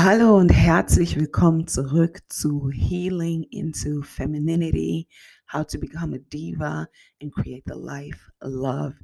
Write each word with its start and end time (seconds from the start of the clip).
Hallo 0.00 0.38
und 0.38 0.50
herzlich 0.50 1.16
willkommen 1.16 1.66
zurück 1.66 2.20
zu 2.28 2.70
Healing 2.70 3.42
into 3.50 4.00
Femininity, 4.02 5.08
How 5.52 5.66
to 5.66 5.80
Become 5.80 6.14
a 6.14 6.18
Diva 6.20 6.86
and 7.20 7.34
Create 7.34 7.64
the 7.66 7.74
Life, 7.74 8.30
Love 8.40 8.94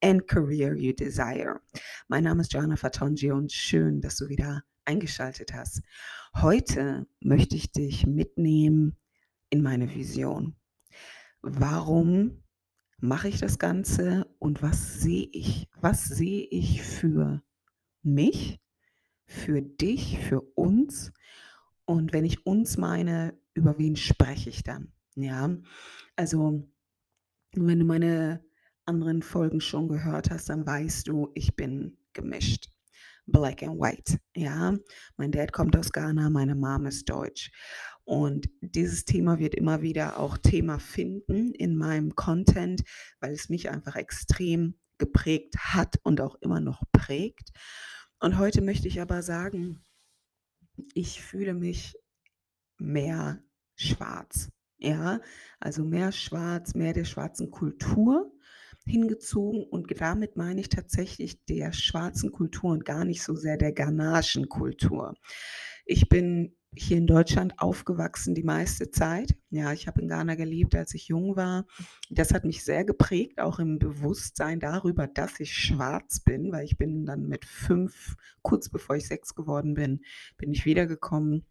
and 0.00 0.28
Career 0.28 0.76
You 0.76 0.92
Desire. 0.92 1.60
Mein 2.06 2.22
Name 2.22 2.40
ist 2.40 2.52
Joanna 2.52 2.76
Fatonji 2.76 3.32
und 3.32 3.50
schön, 3.50 4.00
dass 4.00 4.14
du 4.14 4.28
wieder 4.28 4.62
eingeschaltet 4.84 5.52
hast. 5.52 5.82
Heute 6.36 7.08
möchte 7.18 7.56
ich 7.56 7.72
dich 7.72 8.06
mitnehmen 8.06 8.96
in 9.50 9.60
meine 9.60 9.92
Vision. 9.92 10.54
Warum 11.42 12.44
mache 12.98 13.26
ich 13.26 13.40
das 13.40 13.58
Ganze 13.58 14.32
und 14.38 14.62
was 14.62 15.00
sehe 15.00 15.26
ich? 15.32 15.68
Was 15.80 16.04
sehe 16.04 16.46
ich 16.48 16.80
für 16.80 17.42
mich? 18.04 18.60
Für 19.26 19.62
dich, 19.62 20.18
für 20.18 20.40
uns. 20.40 21.12
Und 21.84 22.12
wenn 22.12 22.24
ich 22.24 22.46
uns 22.46 22.76
meine, 22.76 23.38
über 23.54 23.78
wen 23.78 23.96
spreche 23.96 24.50
ich 24.50 24.62
dann? 24.62 24.92
Ja, 25.16 25.56
also 26.16 26.68
wenn 27.52 27.78
du 27.78 27.84
meine 27.84 28.44
anderen 28.84 29.22
Folgen 29.22 29.60
schon 29.60 29.88
gehört 29.88 30.30
hast, 30.30 30.48
dann 30.48 30.66
weißt 30.66 31.08
du, 31.08 31.30
ich 31.34 31.56
bin 31.56 31.96
gemischt. 32.12 32.70
Black 33.26 33.62
and 33.62 33.80
White. 33.80 34.18
Ja, 34.36 34.76
mein 35.16 35.32
Dad 35.32 35.52
kommt 35.52 35.76
aus 35.76 35.92
Ghana, 35.92 36.28
meine 36.28 36.54
Mom 36.54 36.86
ist 36.86 37.08
deutsch. 37.08 37.50
Und 38.04 38.50
dieses 38.60 39.06
Thema 39.06 39.38
wird 39.38 39.54
immer 39.54 39.80
wieder 39.80 40.18
auch 40.18 40.36
Thema 40.36 40.78
finden 40.78 41.52
in 41.52 41.76
meinem 41.76 42.14
Content, 42.14 42.82
weil 43.20 43.32
es 43.32 43.48
mich 43.48 43.70
einfach 43.70 43.96
extrem 43.96 44.74
geprägt 44.98 45.56
hat 45.58 45.98
und 46.02 46.20
auch 46.20 46.34
immer 46.42 46.60
noch 46.60 46.82
prägt. 46.92 47.50
Und 48.24 48.38
heute 48.38 48.62
möchte 48.62 48.88
ich 48.88 49.02
aber 49.02 49.22
sagen, 49.22 49.84
ich 50.94 51.20
fühle 51.20 51.52
mich 51.52 51.94
mehr 52.78 53.44
schwarz. 53.74 54.48
Ja, 54.78 55.20
also 55.60 55.84
mehr 55.84 56.10
schwarz, 56.10 56.74
mehr 56.74 56.94
der 56.94 57.04
schwarzen 57.04 57.50
Kultur 57.50 58.32
hingezogen 58.86 59.64
und 59.64 59.92
damit 60.00 60.38
meine 60.38 60.62
ich 60.62 60.70
tatsächlich 60.70 61.44
der 61.44 61.74
schwarzen 61.74 62.32
Kultur 62.32 62.70
und 62.70 62.86
gar 62.86 63.04
nicht 63.04 63.22
so 63.22 63.34
sehr 63.34 63.58
der 63.58 63.72
ghanaischen 63.72 64.48
Kultur. 64.48 65.12
Ich 65.84 66.08
bin 66.08 66.56
hier 66.76 66.98
in 66.98 67.06
Deutschland 67.06 67.58
aufgewachsen 67.58 68.34
die 68.34 68.42
meiste 68.42 68.90
Zeit. 68.90 69.36
Ja, 69.50 69.72
ich 69.72 69.86
habe 69.86 70.00
in 70.00 70.08
Ghana 70.08 70.34
gelebt, 70.34 70.74
als 70.74 70.94
ich 70.94 71.08
jung 71.08 71.36
war. 71.36 71.66
Das 72.10 72.32
hat 72.32 72.44
mich 72.44 72.64
sehr 72.64 72.84
geprägt, 72.84 73.40
auch 73.40 73.58
im 73.58 73.78
Bewusstsein 73.78 74.60
darüber, 74.60 75.06
dass 75.06 75.40
ich 75.40 75.54
schwarz 75.54 76.20
bin, 76.20 76.52
weil 76.52 76.64
ich 76.64 76.76
bin 76.76 77.06
dann 77.06 77.28
mit 77.28 77.44
fünf, 77.44 78.16
kurz 78.42 78.68
bevor 78.68 78.96
ich 78.96 79.06
sechs 79.06 79.34
geworden 79.34 79.74
bin, 79.74 80.00
bin 80.36 80.52
ich 80.52 80.64
wiedergekommen 80.64 81.44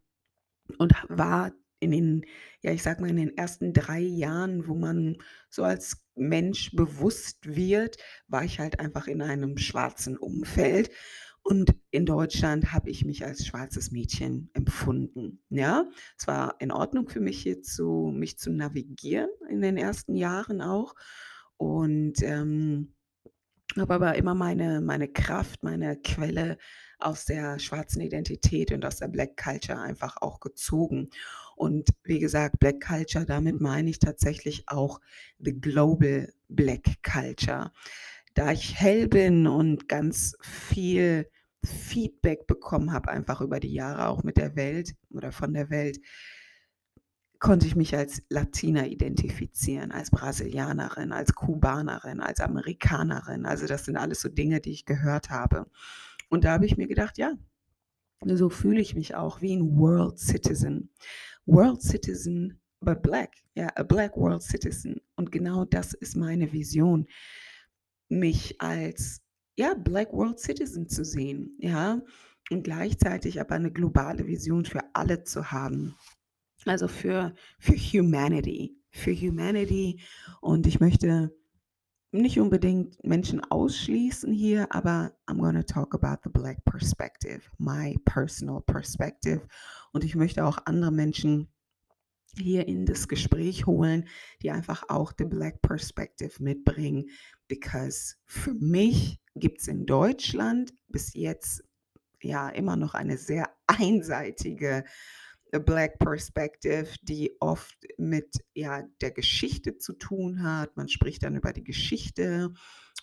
und 0.77 0.94
war 1.09 1.51
in 1.79 1.91
den, 1.91 2.25
ja, 2.61 2.71
ich 2.71 2.81
sag 2.81 3.01
mal, 3.01 3.09
in 3.09 3.17
den 3.17 3.38
ersten 3.38 3.73
drei 3.73 3.99
Jahren, 3.99 4.67
wo 4.67 4.75
man 4.75 5.17
so 5.49 5.63
als 5.63 6.01
Mensch 6.16 6.71
bewusst 6.75 7.55
wird, 7.55 7.97
war 8.27 8.44
ich 8.44 8.59
halt 8.59 8.79
einfach 8.79 9.07
in 9.07 9.21
einem 9.21 9.57
schwarzen 9.57 10.17
Umfeld. 10.17 10.89
Und 11.44 11.75
in 11.91 12.05
Deutschland 12.05 12.72
habe 12.72 12.89
ich 12.89 13.03
mich 13.03 13.25
als 13.25 13.45
schwarzes 13.45 13.91
Mädchen 13.91 14.49
empfunden. 14.53 15.44
Ja, 15.50 15.85
es 16.17 16.25
war 16.25 16.55
in 16.59 16.72
Ordnung 16.72 17.09
für 17.09 17.19
mich 17.19 17.41
hier 17.41 17.61
zu, 17.61 18.11
mich 18.16 18.38
zu 18.38 18.52
navigieren 18.52 19.30
in 19.50 19.61
den 19.61 19.75
ersten 19.75 20.16
Jahren 20.16 20.61
auch. 20.61 20.95
Und 21.58 22.23
ähm, 22.23 22.94
habe 23.77 23.94
aber 23.95 24.16
immer 24.16 24.35
meine, 24.35 24.81
meine 24.81 25.08
Kraft, 25.08 25.63
meine 25.63 25.97
Quelle 25.97 26.58
aus 27.00 27.25
der 27.25 27.59
schwarzen 27.59 28.02
Identität 28.02 28.72
und 28.72 28.85
aus 28.85 28.97
der 28.97 29.07
Black 29.07 29.35
Culture 29.35 29.80
einfach 29.80 30.17
auch 30.22 30.39
gezogen. 30.39 31.09
Und 31.55 31.89
wie 32.03 32.19
gesagt, 32.19 32.59
Black 32.59 32.81
Culture, 32.81 33.25
damit 33.25 33.59
meine 33.59 33.89
ich 33.89 34.00
tatsächlich 34.00 34.63
auch 34.67 35.02
the 35.40 35.53
global 35.53 36.31
Black 36.47 37.03
Culture. 37.03 37.72
Da 38.34 38.51
ich 38.51 38.75
hell 38.79 39.07
bin 39.07 39.47
und 39.47 39.88
ganz 39.90 40.38
viel 40.41 41.28
Feedback 41.66 42.47
bekommen 42.47 42.91
habe, 42.91 43.09
einfach 43.09 43.41
über 43.41 43.59
die 43.59 43.74
Jahre 43.74 44.07
auch 44.07 44.24
mit 44.24 44.38
der 44.38 44.56
Welt 44.56 44.96
oder 45.09 45.31
von 45.31 45.53
der 45.53 45.69
Welt, 45.69 46.00
konnte 47.40 47.68
ich 47.68 47.75
mich 47.75 47.96
als 47.96 48.24
Latina 48.29 48.85
identifizieren, 48.85 49.91
als 49.91 50.12
Brasilianerin, 50.12 51.12
als 51.12 51.34
Kubanerin, 51.34 52.22
als 52.22 52.40
Amerikanerin. 52.40 53.46
Also 53.46 53.68
das 53.68 53.84
sind 53.85 53.97
alles 53.97 54.22
so 54.22 54.29
Dinge, 54.29 54.62
die 54.62 54.72
ich 54.72 54.85
gehört 54.85 55.29
habe. 55.29 55.69
Und 56.29 56.46
da 56.46 56.53
habe 56.53 56.66
ich 56.66 56.78
mir 56.78 56.88
gedacht, 56.88 57.18
ja, 57.18 57.34
so 58.25 58.50
fühle 58.50 58.79
ich 58.79 58.96
mich 58.96 59.16
auch 59.16 59.41
wie 59.41 59.56
ein 59.56 59.78
World 59.78 60.18
Citizen. 60.19 60.90
World 61.46 61.81
Citizen, 61.81 62.62
but 62.79 63.02
black. 63.02 63.31
Ja, 63.56 63.68
a 63.75 63.84
black 63.84 64.16
World 64.16 64.41
Citizen. 64.41 65.02
Und 65.16 65.31
genau 65.31 65.66
das 65.66 65.94
ist 65.94 66.16
meine 66.16 66.52
Vision, 66.53 67.07
mich 68.09 68.62
als 68.62 69.22
ja, 69.56 69.74
Black 69.75 70.14
World 70.14 70.40
Citizen 70.40 70.88
zu 70.88 71.06
sehen, 71.06 71.56
ja, 71.59 72.02
und 72.52 72.64
gleichzeitig 72.64 73.40
aber 73.40 73.56
eine 73.56 73.72
globale 73.72 74.28
Vision 74.28 74.66
für 74.66 74.81
alle 74.94 75.24
zu 75.24 75.52
haben. 75.52 75.96
Also 76.66 76.88
für, 76.88 77.34
für 77.59 77.75
Humanity, 77.75 78.78
für 78.90 79.14
Humanity. 79.14 80.02
Und 80.41 80.66
ich 80.68 80.80
möchte 80.80 81.36
nicht 82.12 82.40
unbedingt 82.40 83.03
Menschen 83.03 83.41
ausschließen 83.44 84.31
hier, 84.31 84.74
aber 84.74 85.14
I'm 85.28 85.40
going 85.40 85.56
to 85.56 85.64
talk 85.64 85.96
about 85.96 86.22
the 86.24 86.30
Black 86.30 86.64
perspective, 86.64 87.41
my 87.58 87.97
personal 88.06 88.62
perspective. 88.62 89.41
Und 89.91 90.03
ich 90.03 90.16
möchte 90.16 90.46
auch 90.46 90.59
andere 90.66 90.91
Menschen 90.91 91.53
hier 92.38 92.67
in 92.67 92.85
das 92.85 93.07
Gespräch 93.07 93.66
holen, 93.66 94.07
die 94.41 94.51
einfach 94.51 94.89
auch 94.89 95.13
the 95.17 95.25
Black 95.25 95.61
Perspective 95.61 96.41
mitbringen. 96.41 97.09
Because 97.47 98.16
für 98.25 98.53
mich 98.53 99.19
gibt 99.35 99.61
es 99.61 99.67
in 99.67 99.85
Deutschland 99.85 100.73
bis 100.88 101.13
jetzt 101.13 101.63
ja 102.22 102.49
immer 102.49 102.75
noch 102.75 102.93
eine 102.93 103.17
sehr 103.17 103.49
einseitige 103.67 104.83
Black 105.59 105.99
Perspective, 105.99 106.88
die 107.03 107.35
oft 107.39 107.77
mit 107.97 108.43
ja, 108.53 108.83
der 109.01 109.11
Geschichte 109.11 109.77
zu 109.77 109.93
tun 109.93 110.41
hat. 110.43 110.75
Man 110.75 110.89
spricht 110.89 111.23
dann 111.23 111.35
über 111.35 111.53
die 111.53 111.63
Geschichte, 111.63 112.51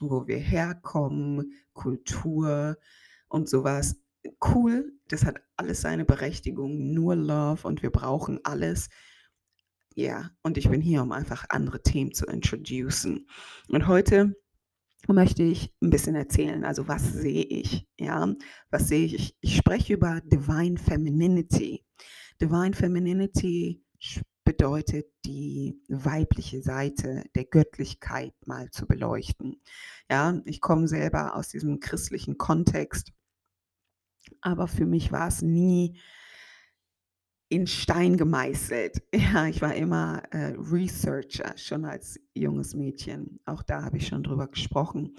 wo 0.01 0.27
wir 0.27 0.39
herkommen, 0.39 1.53
Kultur 1.73 2.77
und 3.29 3.49
sowas. 3.49 3.97
Cool, 4.45 4.93
das 5.09 5.25
hat 5.25 5.41
alles 5.57 5.81
seine 5.81 6.05
Berechtigung, 6.05 6.93
nur 6.93 7.15
Love 7.15 7.67
und 7.67 7.83
wir 7.83 7.91
brauchen 7.91 8.41
alles. 8.45 8.89
Ja, 9.95 10.31
und 10.43 10.57
ich 10.57 10.69
bin 10.69 10.81
hier, 10.81 11.03
um 11.03 11.13
einfach 11.13 11.47
andere 11.49 11.83
Themen 11.83 12.13
zu 12.13 12.27
introducen. 12.27 13.27
Und 13.69 13.87
heute 13.89 14.35
möchte 15.09 15.43
ich 15.43 15.75
ein 15.83 15.91
bisschen 15.91 16.15
erzählen. 16.15 16.65
Also 16.65 16.89
was 16.89 17.13
sehe 17.13 17.45
ich? 17.45 17.89
Ja, 17.99 18.35
was 18.71 18.89
sehe 18.89 19.07
ich? 19.07 19.37
Ich, 19.41 19.57
spreche 19.57 19.95
über 19.95 20.21
Divine 20.25 20.79
Femininity. 20.79 21.85
Divine 22.41 22.75
Femininity 22.75 23.83
bedeutet, 24.45 25.07
die 25.25 25.81
weibliche 25.89 26.63
Seite 26.63 27.25
der 27.35 27.45
Göttlichkeit 27.45 28.35
mal 28.47 28.71
zu 28.71 28.87
beleuchten. 28.87 29.61
Ja, 30.11 30.41
ich 30.45 30.61
komme 30.61 30.89
selber 30.89 31.37
aus 31.37 31.49
diesem 31.49 31.81
christlichen 31.81 32.39
Kontext, 32.39 33.13
aber 34.41 34.67
für 34.67 34.87
mich 34.87 35.13
war 35.13 35.29
es 35.29 35.43
nie 35.43 36.01
in 37.51 37.67
Stein 37.67 38.17
gemeißelt. 38.17 39.03
Ja, 39.15 39.47
ich 39.47 39.61
war 39.61 39.75
immer 39.75 40.23
äh, 40.31 40.55
Researcher, 40.57 41.53
schon 41.57 41.85
als 41.85 42.19
junges 42.33 42.75
Mädchen. 42.75 43.39
Auch 43.45 43.63
da 43.63 43.83
habe 43.83 43.99
ich 43.99 44.07
schon 44.07 44.23
drüber 44.23 44.49
gesprochen. 44.49 45.15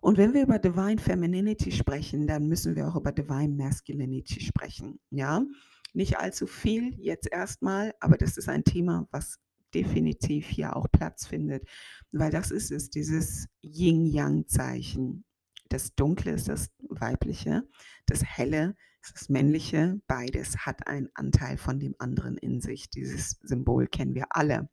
Und 0.00 0.16
wenn 0.16 0.32
wir 0.32 0.42
über 0.42 0.58
Divine 0.58 0.98
Femininity 0.98 1.70
sprechen, 1.70 2.26
dann 2.26 2.48
müssen 2.48 2.74
wir 2.74 2.88
auch 2.88 2.96
über 2.96 3.12
Divine 3.12 3.54
Masculinity 3.54 4.40
sprechen. 4.40 4.98
Ja, 5.10 5.44
nicht 5.92 6.18
allzu 6.18 6.46
viel 6.46 6.94
jetzt 6.98 7.30
erstmal, 7.30 7.94
aber 8.00 8.16
das 8.16 8.36
ist 8.36 8.48
ein 8.48 8.64
Thema, 8.64 9.06
was 9.10 9.38
definitiv 9.74 10.48
hier 10.48 10.74
auch 10.76 10.86
Platz 10.90 11.26
findet, 11.26 11.68
weil 12.10 12.30
das 12.30 12.50
ist 12.50 12.70
es, 12.70 12.90
dieses 12.90 13.46
Yin-Yang-Zeichen. 13.62 15.24
Das 15.68 15.94
Dunkle 15.94 16.32
ist 16.32 16.48
das 16.48 16.70
Weibliche, 16.88 17.62
das 18.06 18.24
Helle 18.24 18.70
ist 18.70 18.91
das 19.10 19.28
Männliche. 19.28 20.00
Beides 20.06 20.58
hat 20.58 20.86
einen 20.86 21.08
Anteil 21.14 21.56
von 21.56 21.80
dem 21.80 21.94
anderen 21.98 22.36
in 22.38 22.60
sich. 22.60 22.90
Dieses 22.90 23.38
Symbol 23.42 23.86
kennen 23.86 24.14
wir 24.14 24.26
alle. 24.30 24.68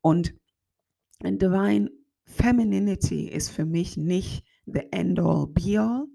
Und 0.00 0.34
Divine 1.20 1.90
Femininity 2.24 3.28
ist 3.28 3.50
für 3.50 3.64
mich 3.64 3.96
nicht 3.96 4.44
the 4.66 4.92
end-all, 4.92 5.46
be-all. 5.46 6.06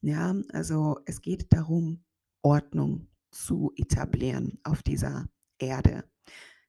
Ja, 0.00 0.34
also 0.52 1.00
es 1.06 1.20
geht 1.20 1.52
darum, 1.52 2.04
Ordnung 2.42 3.08
zu 3.30 3.72
etablieren 3.76 4.58
auf 4.62 4.82
dieser 4.82 5.28
Erde, 5.58 6.04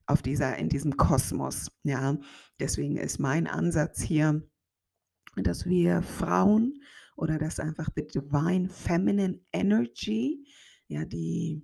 auf 0.06 0.22
dieser, 0.22 0.58
in 0.58 0.70
diesem 0.70 0.98
Kosmos. 0.98 1.72
Ja, 1.84 2.18
deswegen 2.60 2.98
ist 2.98 3.20
mein 3.20 3.48
Ansatz 3.48 4.02
hier, 4.02 4.44
dass 5.36 5.66
wir 5.66 6.02
Frauen 6.02 6.82
oder 7.20 7.38
dass 7.38 7.60
einfach 7.60 7.90
the 7.96 8.08
divine 8.08 8.70
feminine 8.70 9.40
energy 9.52 10.46
ja, 10.90 11.06
die, 11.06 11.62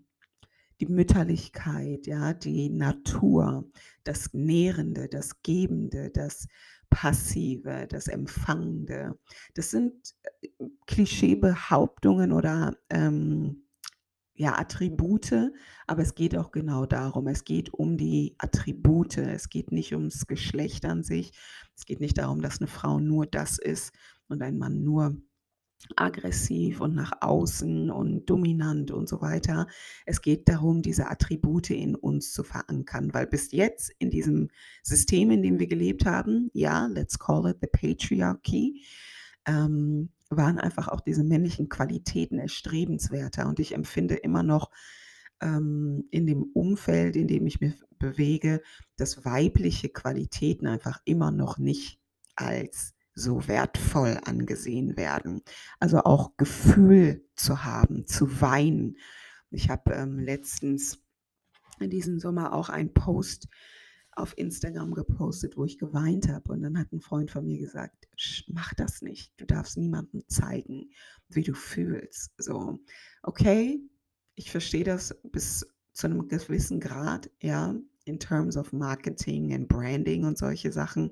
die 0.79 0.85
Mütterlichkeit, 0.85 2.07
ja, 2.07 2.33
die 2.33 2.69
Natur, 2.69 3.69
das 4.03 4.33
Nährende, 4.33 5.09
das 5.09 5.41
Gebende, 5.41 6.11
das 6.11 6.47
Passive, 6.89 7.87
das 7.89 8.07
Empfangende. 8.07 9.19
Das 9.55 9.71
sind 9.71 9.93
äh, 10.41 10.49
Klischeebehauptungen 10.85 12.31
oder 12.31 12.77
ähm, 12.89 13.63
ja, 14.35 14.59
Attribute, 14.59 15.53
aber 15.87 16.01
es 16.01 16.13
geht 16.13 16.37
auch 16.37 16.51
genau 16.51 16.85
darum. 16.85 17.27
Es 17.27 17.45
geht 17.45 17.73
um 17.73 17.97
die 17.97 18.35
Attribute. 18.37 19.17
Es 19.17 19.49
geht 19.49 19.71
nicht 19.71 19.93
ums 19.93 20.27
Geschlecht 20.27 20.85
an 20.85 21.03
sich. 21.03 21.31
Es 21.75 21.85
geht 21.85 22.01
nicht 22.01 22.17
darum, 22.17 22.41
dass 22.41 22.59
eine 22.59 22.67
Frau 22.67 22.99
nur 22.99 23.25
das 23.25 23.57
ist 23.57 23.93
und 24.27 24.41
ein 24.41 24.57
Mann 24.57 24.83
nur 24.83 25.15
aggressiv 25.95 26.81
und 26.81 26.95
nach 26.95 27.11
außen 27.21 27.89
und 27.89 28.25
dominant 28.29 28.91
und 28.91 29.07
so 29.07 29.21
weiter. 29.21 29.67
Es 30.05 30.21
geht 30.21 30.47
darum, 30.49 30.81
diese 30.81 31.09
Attribute 31.09 31.69
in 31.69 31.95
uns 31.95 32.31
zu 32.31 32.43
verankern, 32.43 33.13
weil 33.13 33.27
bis 33.27 33.51
jetzt 33.51 33.91
in 33.99 34.09
diesem 34.09 34.49
System, 34.83 35.31
in 35.31 35.43
dem 35.43 35.59
wir 35.59 35.67
gelebt 35.67 36.05
haben, 36.05 36.49
ja, 36.53 36.87
let's 36.87 37.19
call 37.19 37.49
it 37.49 37.57
the 37.61 37.67
patriarchy, 37.67 38.83
ähm, 39.47 40.09
waren 40.29 40.57
einfach 40.57 40.87
auch 40.87 41.01
diese 41.01 41.23
männlichen 41.23 41.69
Qualitäten 41.69 42.39
erstrebenswerter. 42.39 43.47
Und 43.47 43.59
ich 43.59 43.73
empfinde 43.73 44.15
immer 44.15 44.43
noch 44.43 44.71
ähm, 45.41 46.07
in 46.11 46.25
dem 46.25 46.43
Umfeld, 46.53 47.15
in 47.15 47.27
dem 47.27 47.45
ich 47.45 47.61
mich 47.61 47.73
bewege, 47.99 48.61
dass 48.97 49.25
weibliche 49.25 49.89
Qualitäten 49.89 50.67
einfach 50.67 50.99
immer 51.05 51.31
noch 51.31 51.57
nicht 51.57 51.99
als 52.35 52.94
so 53.15 53.47
wertvoll 53.47 54.19
angesehen 54.25 54.97
werden. 54.97 55.41
Also 55.79 55.99
auch 56.03 56.35
Gefühl 56.37 57.25
zu 57.35 57.63
haben, 57.63 58.05
zu 58.05 58.41
weinen. 58.41 58.97
Ich 59.49 59.69
habe 59.69 59.93
ähm, 59.93 60.19
letztens 60.19 60.99
in 61.79 61.89
diesem 61.89 62.19
Sommer 62.19 62.53
auch 62.53 62.69
einen 62.69 62.93
Post 62.93 63.47
auf 64.11 64.37
Instagram 64.37 64.93
gepostet, 64.93 65.57
wo 65.57 65.65
ich 65.65 65.77
geweint 65.77 66.29
habe. 66.29 66.51
Und 66.51 66.61
dann 66.61 66.77
hat 66.77 66.91
ein 66.91 67.01
Freund 67.01 67.31
von 67.31 67.45
mir 67.45 67.57
gesagt, 67.57 68.07
mach 68.47 68.73
das 68.73 69.01
nicht. 69.01 69.33
Du 69.37 69.45
darfst 69.45 69.77
niemandem 69.77 70.23
zeigen, 70.27 70.91
wie 71.29 71.43
du 71.43 71.53
fühlst. 71.53 72.31
So, 72.37 72.79
okay, 73.23 73.79
ich 74.35 74.51
verstehe 74.51 74.83
das 74.83 75.15
bis 75.23 75.67
zu 75.91 76.07
einem 76.07 76.27
gewissen 76.27 76.79
Grad, 76.79 77.29
ja, 77.41 77.75
in 78.05 78.19
terms 78.19 78.57
of 78.57 78.71
Marketing 78.73 79.53
and 79.53 79.67
Branding 79.67 80.25
und 80.25 80.37
solche 80.37 80.71
Sachen. 80.71 81.11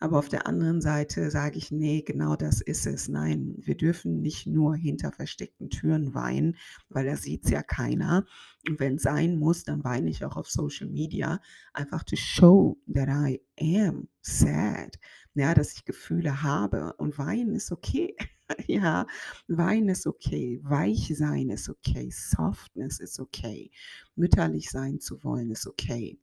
Aber 0.00 0.18
auf 0.18 0.28
der 0.28 0.46
anderen 0.46 0.80
Seite 0.80 1.30
sage 1.30 1.58
ich, 1.58 1.72
nee, 1.72 2.02
genau 2.02 2.36
das 2.36 2.60
ist 2.60 2.86
es. 2.86 3.08
Nein, 3.08 3.54
wir 3.58 3.76
dürfen 3.76 4.20
nicht 4.20 4.46
nur 4.46 4.76
hinter 4.76 5.10
versteckten 5.10 5.70
Türen 5.70 6.14
weinen, 6.14 6.56
weil 6.88 7.04
da 7.04 7.16
sieht 7.16 7.44
es 7.44 7.50
ja 7.50 7.62
keiner. 7.64 8.24
Und 8.68 8.78
wenn 8.78 8.94
es 8.94 9.02
sein 9.02 9.38
muss, 9.38 9.64
dann 9.64 9.82
weine 9.82 10.08
ich 10.08 10.24
auch 10.24 10.36
auf 10.36 10.48
Social 10.48 10.88
Media, 10.88 11.40
einfach 11.72 12.04
to 12.04 12.14
show 12.14 12.78
that 12.92 13.08
I 13.08 13.40
am 13.60 14.08
sad. 14.20 14.98
Ja, 15.34 15.54
dass 15.54 15.72
ich 15.72 15.84
Gefühle 15.84 16.42
habe. 16.42 16.92
Und 16.98 17.18
weinen 17.18 17.54
ist 17.56 17.72
okay. 17.72 18.14
ja, 18.68 19.04
weinen 19.48 19.88
ist 19.88 20.06
okay. 20.06 20.60
Weich 20.62 21.12
sein 21.16 21.50
ist 21.50 21.68
okay. 21.68 22.08
Softness 22.12 23.00
ist 23.00 23.18
okay. 23.18 23.72
Mütterlich 24.14 24.70
sein 24.70 25.00
zu 25.00 25.24
wollen 25.24 25.50
ist 25.50 25.66
okay 25.66 26.20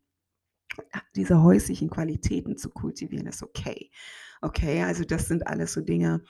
diese 1.16 1.42
häuslichen 1.42 1.90
Qualitäten 1.90 2.58
zu 2.58 2.70
kultivieren, 2.70 3.28
ist 3.28 3.44
okay. 3.44 3.92
Okay, 4.42 4.84
also 4.84 5.04
das 5.04 5.28
sind 5.28 5.48
alles 5.48 5.74
so 5.74 5.82
Dinge. 5.82 6.24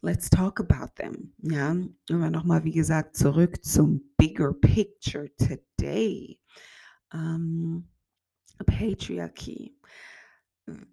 Let's 0.00 0.30
talk 0.30 0.60
about 0.60 0.94
them. 0.96 1.32
Ja, 1.38 1.76
immer 2.08 2.30
nochmal, 2.30 2.64
wie 2.64 2.72
gesagt, 2.72 3.16
zurück 3.16 3.64
zum 3.64 4.14
bigger 4.16 4.52
picture 4.52 5.30
today. 5.36 6.40
Um, 7.12 7.88
Patriarchy. 8.66 9.76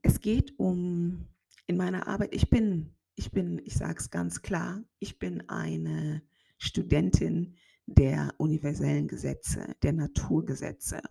Es 0.02 0.20
geht 0.20 0.58
um 0.60 1.28
in 1.68 1.78
meiner 1.78 2.08
Arbeit. 2.08 2.34
Ich 2.34 2.50
bin, 2.50 2.96
ich 3.16 3.32
bin, 3.32 3.62
ich 3.66 3.76
sage 3.76 4.00
es 4.00 4.10
ganz 4.10 4.42
klar, 4.42 4.84
ich 5.00 5.20
bin 5.20 5.48
eine 5.50 6.24
Studentin 6.58 7.56
der 7.86 8.34
universellen 8.38 9.08
Gesetze, 9.08 9.76
der 9.82 9.94
Naturgesetze 9.94 11.02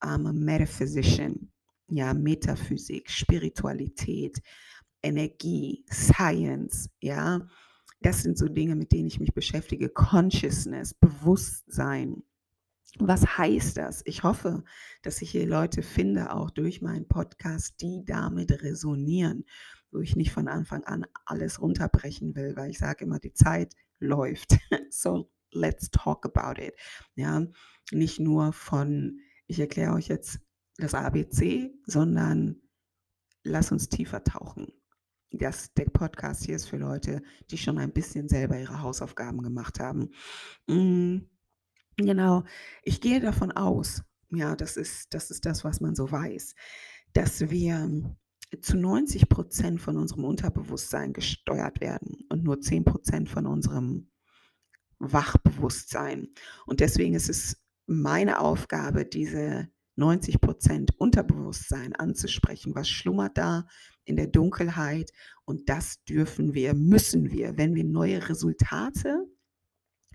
I'm 0.00 0.32
metaphysician. 0.32 1.52
Ja, 1.90 2.12
Metaphysik, 2.12 3.08
Spiritualität, 3.08 4.42
Energie, 5.02 5.84
Science, 5.90 6.90
ja. 7.00 7.40
Das 8.00 8.22
sind 8.22 8.38
so 8.38 8.46
Dinge, 8.46 8.76
mit 8.76 8.92
denen 8.92 9.08
ich 9.08 9.18
mich 9.18 9.32
beschäftige. 9.32 9.88
Consciousness, 9.88 10.94
Bewusstsein. 10.94 12.22
Was 12.98 13.38
heißt 13.38 13.76
das? 13.76 14.02
Ich 14.06 14.22
hoffe, 14.22 14.64
dass 15.02 15.20
ich 15.22 15.30
hier 15.30 15.46
Leute 15.46 15.82
finde, 15.82 16.32
auch 16.32 16.50
durch 16.50 16.80
meinen 16.80 17.08
Podcast, 17.08 17.80
die 17.80 18.04
damit 18.06 18.62
resonieren, 18.62 19.44
wo 19.90 20.00
ich 20.00 20.16
nicht 20.16 20.32
von 20.32 20.48
Anfang 20.48 20.84
an 20.84 21.06
alles 21.24 21.60
runterbrechen 21.60 22.34
will, 22.36 22.54
weil 22.56 22.70
ich 22.70 22.78
sage 22.78 23.04
immer, 23.04 23.18
die 23.18 23.34
Zeit 23.34 23.74
läuft. 23.98 24.58
So 24.90 25.30
let's 25.52 25.90
talk 25.90 26.24
about 26.24 26.60
it. 26.60 26.74
Ja, 27.14 27.46
nicht 27.92 28.20
nur 28.20 28.52
von 28.52 29.20
ich 29.48 29.58
erkläre 29.58 29.94
euch 29.94 30.08
jetzt 30.08 30.40
das 30.76 30.94
ABC, 30.94 31.74
sondern 31.84 32.62
lass 33.42 33.72
uns 33.72 33.88
tiefer 33.88 34.22
tauchen. 34.22 34.68
Das, 35.30 35.74
der 35.74 35.86
Podcast 35.86 36.44
hier 36.44 36.56
ist 36.56 36.66
für 36.66 36.78
Leute, 36.78 37.22
die 37.50 37.58
schon 37.58 37.78
ein 37.78 37.92
bisschen 37.92 38.28
selber 38.28 38.58
ihre 38.58 38.80
Hausaufgaben 38.80 39.42
gemacht 39.42 39.80
haben. 39.80 40.10
Mm, 40.66 41.18
genau, 41.96 42.44
ich 42.82 43.00
gehe 43.00 43.20
davon 43.20 43.52
aus, 43.52 44.02
ja, 44.30 44.54
das 44.54 44.76
ist, 44.76 45.12
das 45.14 45.30
ist 45.30 45.44
das, 45.44 45.64
was 45.64 45.80
man 45.80 45.94
so 45.94 46.10
weiß, 46.10 46.54
dass 47.12 47.50
wir 47.50 48.16
zu 48.62 48.76
90 48.76 49.28
Prozent 49.28 49.80
von 49.80 49.96
unserem 49.96 50.24
Unterbewusstsein 50.24 51.12
gesteuert 51.12 51.80
werden 51.80 52.24
und 52.30 52.44
nur 52.44 52.60
10 52.60 52.84
Prozent 52.84 53.28
von 53.28 53.46
unserem 53.46 54.10
Wachbewusstsein. 54.98 56.28
Und 56.66 56.80
deswegen 56.80 57.14
ist 57.14 57.28
es 57.28 57.56
meine 57.88 58.40
Aufgabe, 58.40 59.04
diese 59.04 59.68
90 59.96 60.40
Prozent 60.40 60.92
Unterbewusstsein 60.98 61.94
anzusprechen. 61.94 62.74
Was 62.74 62.88
schlummert 62.88 63.36
da 63.36 63.66
in 64.04 64.16
der 64.16 64.28
Dunkelheit? 64.28 65.10
Und 65.44 65.68
das 65.68 66.04
dürfen 66.04 66.54
wir, 66.54 66.74
müssen 66.74 67.30
wir, 67.30 67.56
wenn 67.56 67.74
wir 67.74 67.84
neue 67.84 68.28
Resultate 68.28 69.26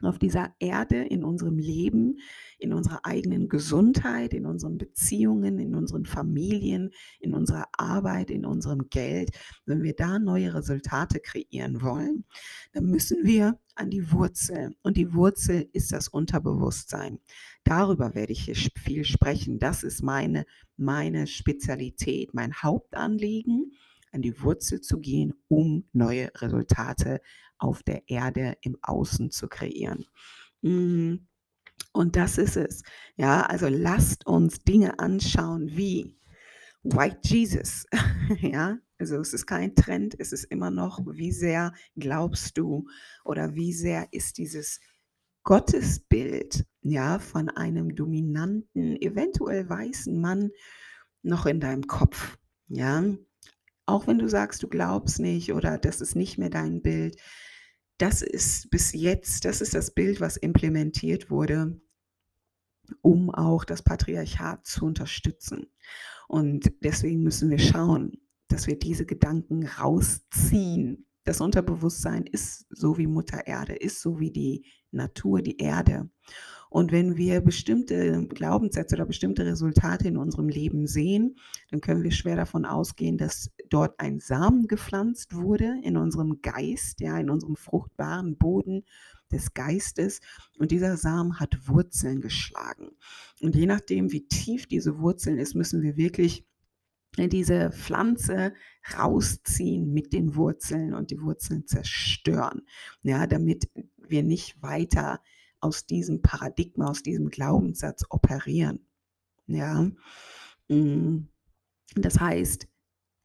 auf 0.01 0.19
dieser 0.19 0.53
Erde, 0.59 1.03
in 1.03 1.23
unserem 1.23 1.57
Leben, 1.57 2.19
in 2.57 2.73
unserer 2.73 2.99
eigenen 3.03 3.47
Gesundheit, 3.47 4.33
in 4.33 4.45
unseren 4.45 4.77
Beziehungen, 4.77 5.59
in 5.59 5.75
unseren 5.75 6.05
Familien, 6.05 6.91
in 7.19 7.33
unserer 7.33 7.67
Arbeit, 7.77 8.29
in 8.29 8.45
unserem 8.45 8.89
Geld, 8.89 9.31
wenn 9.65 9.81
wir 9.81 9.93
da 9.93 10.19
neue 10.19 10.53
Resultate 10.53 11.19
kreieren 11.19 11.81
wollen, 11.81 12.25
dann 12.73 12.85
müssen 12.85 13.23
wir 13.23 13.59
an 13.75 13.89
die 13.89 14.11
Wurzel. 14.11 14.75
Und 14.83 14.97
die 14.97 15.13
Wurzel 15.13 15.69
ist 15.73 15.91
das 15.91 16.07
Unterbewusstsein. 16.07 17.19
Darüber 17.63 18.13
werde 18.13 18.33
ich 18.33 18.71
viel 18.77 19.05
sprechen. 19.05 19.59
Das 19.59 19.83
ist 19.83 20.03
meine, 20.03 20.45
meine 20.75 21.27
Spezialität, 21.27 22.33
mein 22.33 22.53
Hauptanliegen 22.53 23.71
an 24.11 24.21
die 24.21 24.39
Wurzel 24.41 24.81
zu 24.81 24.99
gehen, 24.99 25.33
um 25.47 25.85
neue 25.91 26.29
Resultate 26.35 27.21
auf 27.57 27.83
der 27.83 28.03
Erde 28.07 28.57
im 28.61 28.77
Außen 28.81 29.31
zu 29.31 29.47
kreieren. 29.47 30.05
Mm, 30.61 31.15
und 31.93 32.15
das 32.15 32.37
ist 32.37 32.57
es. 32.57 32.83
Ja, 33.15 33.41
also 33.41 33.67
lasst 33.69 34.25
uns 34.25 34.59
Dinge 34.59 34.99
anschauen 34.99 35.69
wie 35.71 36.17
White 36.83 37.19
Jesus. 37.23 37.85
ja, 38.41 38.77
also 38.97 39.17
es 39.17 39.33
ist 39.33 39.45
kein 39.45 39.75
Trend, 39.75 40.15
es 40.19 40.33
ist 40.33 40.45
immer 40.45 40.71
noch, 40.71 40.99
wie 41.05 41.31
sehr 41.31 41.73
glaubst 41.95 42.57
du 42.57 42.87
oder 43.23 43.55
wie 43.55 43.73
sehr 43.73 44.07
ist 44.11 44.37
dieses 44.37 44.79
Gottesbild, 45.43 46.65
ja, 46.83 47.19
von 47.19 47.49
einem 47.49 47.95
dominanten, 47.95 49.01
eventuell 49.01 49.69
weißen 49.69 50.19
Mann 50.19 50.51
noch 51.21 51.45
in 51.45 51.59
deinem 51.59 51.87
Kopf, 51.87 52.37
ja? 52.67 53.03
Auch 53.85 54.07
wenn 54.07 54.19
du 54.19 54.29
sagst, 54.29 54.63
du 54.63 54.67
glaubst 54.67 55.19
nicht 55.19 55.53
oder 55.53 55.77
das 55.77 55.99
ist 56.01 56.15
nicht 56.15 56.37
mehr 56.37 56.49
dein 56.49 56.81
Bild, 56.81 57.17
das 57.97 58.21
ist 58.21 58.69
bis 58.69 58.93
jetzt, 58.93 59.45
das 59.45 59.61
ist 59.61 59.73
das 59.73 59.93
Bild, 59.93 60.19
was 60.21 60.37
implementiert 60.37 61.29
wurde, 61.29 61.79
um 63.01 63.29
auch 63.29 63.65
das 63.65 63.81
Patriarchat 63.81 64.65
zu 64.65 64.85
unterstützen. 64.85 65.67
Und 66.27 66.71
deswegen 66.81 67.23
müssen 67.23 67.49
wir 67.49 67.59
schauen, 67.59 68.17
dass 68.47 68.67
wir 68.67 68.77
diese 68.77 69.05
Gedanken 69.05 69.65
rausziehen. 69.65 71.05
Das 71.25 71.39
Unterbewusstsein 71.39 72.25
ist 72.25 72.65
so 72.69 72.97
wie 72.97 73.07
Mutter 73.07 73.47
Erde, 73.47 73.73
ist 73.73 74.01
so 74.01 74.19
wie 74.19 74.31
die 74.31 74.65
Natur, 74.91 75.41
die 75.41 75.57
Erde. 75.57 76.09
Und 76.69 76.91
wenn 76.91 77.17
wir 77.17 77.39
bestimmte 77.39 78.27
Glaubenssätze 78.27 78.95
oder 78.95 79.05
bestimmte 79.05 79.45
Resultate 79.45 80.07
in 80.07 80.17
unserem 80.17 80.49
Leben 80.49 80.87
sehen, 80.87 81.37
dann 81.69 81.81
können 81.81 82.03
wir 82.03 82.11
schwer 82.11 82.35
davon 82.35 82.65
ausgehen, 82.65 83.17
dass 83.17 83.51
dort 83.69 83.99
ein 83.99 84.19
Samen 84.19 84.67
gepflanzt 84.67 85.35
wurde 85.35 85.75
in 85.83 85.97
unserem 85.97 86.41
Geist, 86.41 86.99
ja, 86.99 87.17
in 87.19 87.29
unserem 87.29 87.55
fruchtbaren 87.55 88.37
Boden 88.37 88.83
des 89.31 89.53
Geistes 89.53 90.19
und 90.57 90.71
dieser 90.71 90.97
Samen 90.97 91.39
hat 91.39 91.67
Wurzeln 91.67 92.21
geschlagen. 92.21 92.89
Und 93.39 93.55
je 93.55 93.67
nachdem, 93.67 94.11
wie 94.11 94.27
tief 94.27 94.67
diese 94.67 94.99
Wurzeln 94.99 95.37
ist, 95.37 95.53
müssen 95.53 95.83
wir 95.83 95.95
wirklich 95.95 96.43
diese 97.17 97.71
Pflanze 97.71 98.53
rausziehen 98.97 99.93
mit 99.93 100.13
den 100.13 100.35
Wurzeln 100.35 100.93
und 100.93 101.11
die 101.11 101.21
Wurzeln 101.21 101.67
zerstören, 101.67 102.63
ja, 103.01 103.27
damit 103.27 103.69
wir 103.97 104.23
nicht 104.23 104.61
weiter 104.61 105.21
aus 105.59 105.85
diesem 105.85 106.21
Paradigma, 106.21 106.87
aus 106.87 107.03
diesem 107.03 107.29
Glaubenssatz 107.29 108.03
operieren. 108.09 108.87
Ja, 109.47 109.89
mm. 110.69 111.27
das 111.95 112.19
heißt, 112.19 112.67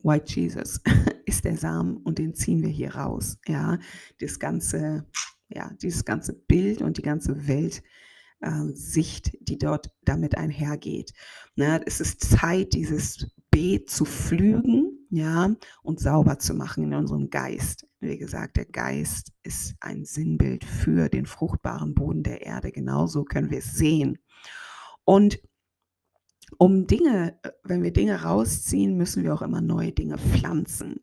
White 0.01 0.33
Jesus 0.33 0.81
ist 1.27 1.45
der 1.45 1.57
Samen 1.57 1.97
und 1.99 2.19
den 2.19 2.35
ziehen 2.35 2.63
wir 2.63 2.71
hier 2.71 2.95
raus. 2.95 3.39
Ja, 3.47 3.79
das 4.21 4.39
ganze, 4.39 5.07
ja, 5.49 5.73
dieses 5.83 6.05
ganze 6.05 6.35
Bild 6.35 6.83
und 6.83 6.99
die 6.99 7.03
ganze 7.03 7.49
Welt 7.49 7.83
äh, 8.41 8.69
Sicht, 8.73 9.33
die 9.41 9.59
dort 9.59 9.91
damit 10.03 10.37
einhergeht. 10.37 11.13
Ne, 11.57 11.81
es 11.87 12.01
ist 12.01 12.21
Zeit, 12.21 12.73
dieses 12.75 13.27
Zu 13.87 14.05
pflügen, 14.05 15.07
ja, 15.11 15.55
und 15.83 16.01
sauber 16.01 16.39
zu 16.39 16.55
machen 16.55 16.85
in 16.85 16.95
unserem 16.95 17.31
Geist. 17.31 17.87
Wie 18.01 18.19
gesagt, 18.19 18.57
der 18.57 18.67
Geist 18.67 19.33
ist 19.43 19.75
ein 19.81 20.05
Sinnbild 20.05 20.65
für 20.65 21.09
den 21.09 21.27
fruchtbaren 21.27 21.95
Boden 21.95 22.23
der 22.23 22.43
Erde. 22.43 22.71
Genauso 22.71 23.25
können 23.25 23.51
wir 23.51 23.59
es 23.59 23.75
sehen. 23.75 24.19
Und 25.05 25.41
um 26.57 26.87
Dinge, 26.87 27.39
äh, 27.43 27.51
wenn 27.65 27.83
wir 27.83 27.93
Dinge 27.93 28.23
rausziehen, 28.23 28.97
müssen 28.97 29.23
wir 29.23 29.35
auch 29.35 29.43
immer 29.43 29.61
neue 29.61 29.93
Dinge 29.93 30.19
pflanzen. 30.19 31.01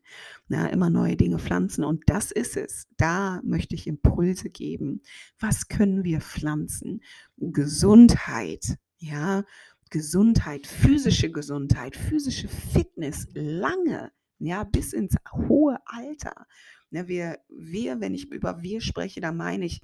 Ja, 0.47 0.65
immer 0.67 0.89
neue 0.89 1.17
Dinge 1.17 1.39
pflanzen. 1.39 1.83
Und 1.83 2.03
das 2.07 2.31
ist 2.31 2.57
es. 2.57 2.87
Da 2.97 3.41
möchte 3.43 3.75
ich 3.75 3.87
Impulse 3.87 4.49
geben. 4.49 5.01
Was 5.39 5.67
können 5.67 6.03
wir 6.03 6.21
pflanzen? 6.21 7.01
Gesundheit. 7.37 8.77
Ja, 8.97 9.43
Gesundheit, 9.89 10.67
physische 10.67 11.31
Gesundheit, 11.31 11.95
physische 11.95 12.47
Fitness 12.47 13.27
lange, 13.33 14.11
ja, 14.39 14.63
bis 14.63 14.93
ins 14.93 15.15
hohe 15.31 15.77
Alter. 15.85 16.47
Ja, 16.91 17.07
wir, 17.07 17.39
wir, 17.49 17.99
wenn 18.01 18.13
ich 18.13 18.31
über 18.31 18.61
wir 18.61 18.81
spreche, 18.81 19.21
da 19.21 19.31
meine 19.31 19.65
ich 19.65 19.81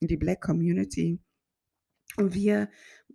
die 0.00 0.16
Black 0.16 0.40
Community. 0.40 1.20
Und 2.16 2.34
wir 2.34 2.68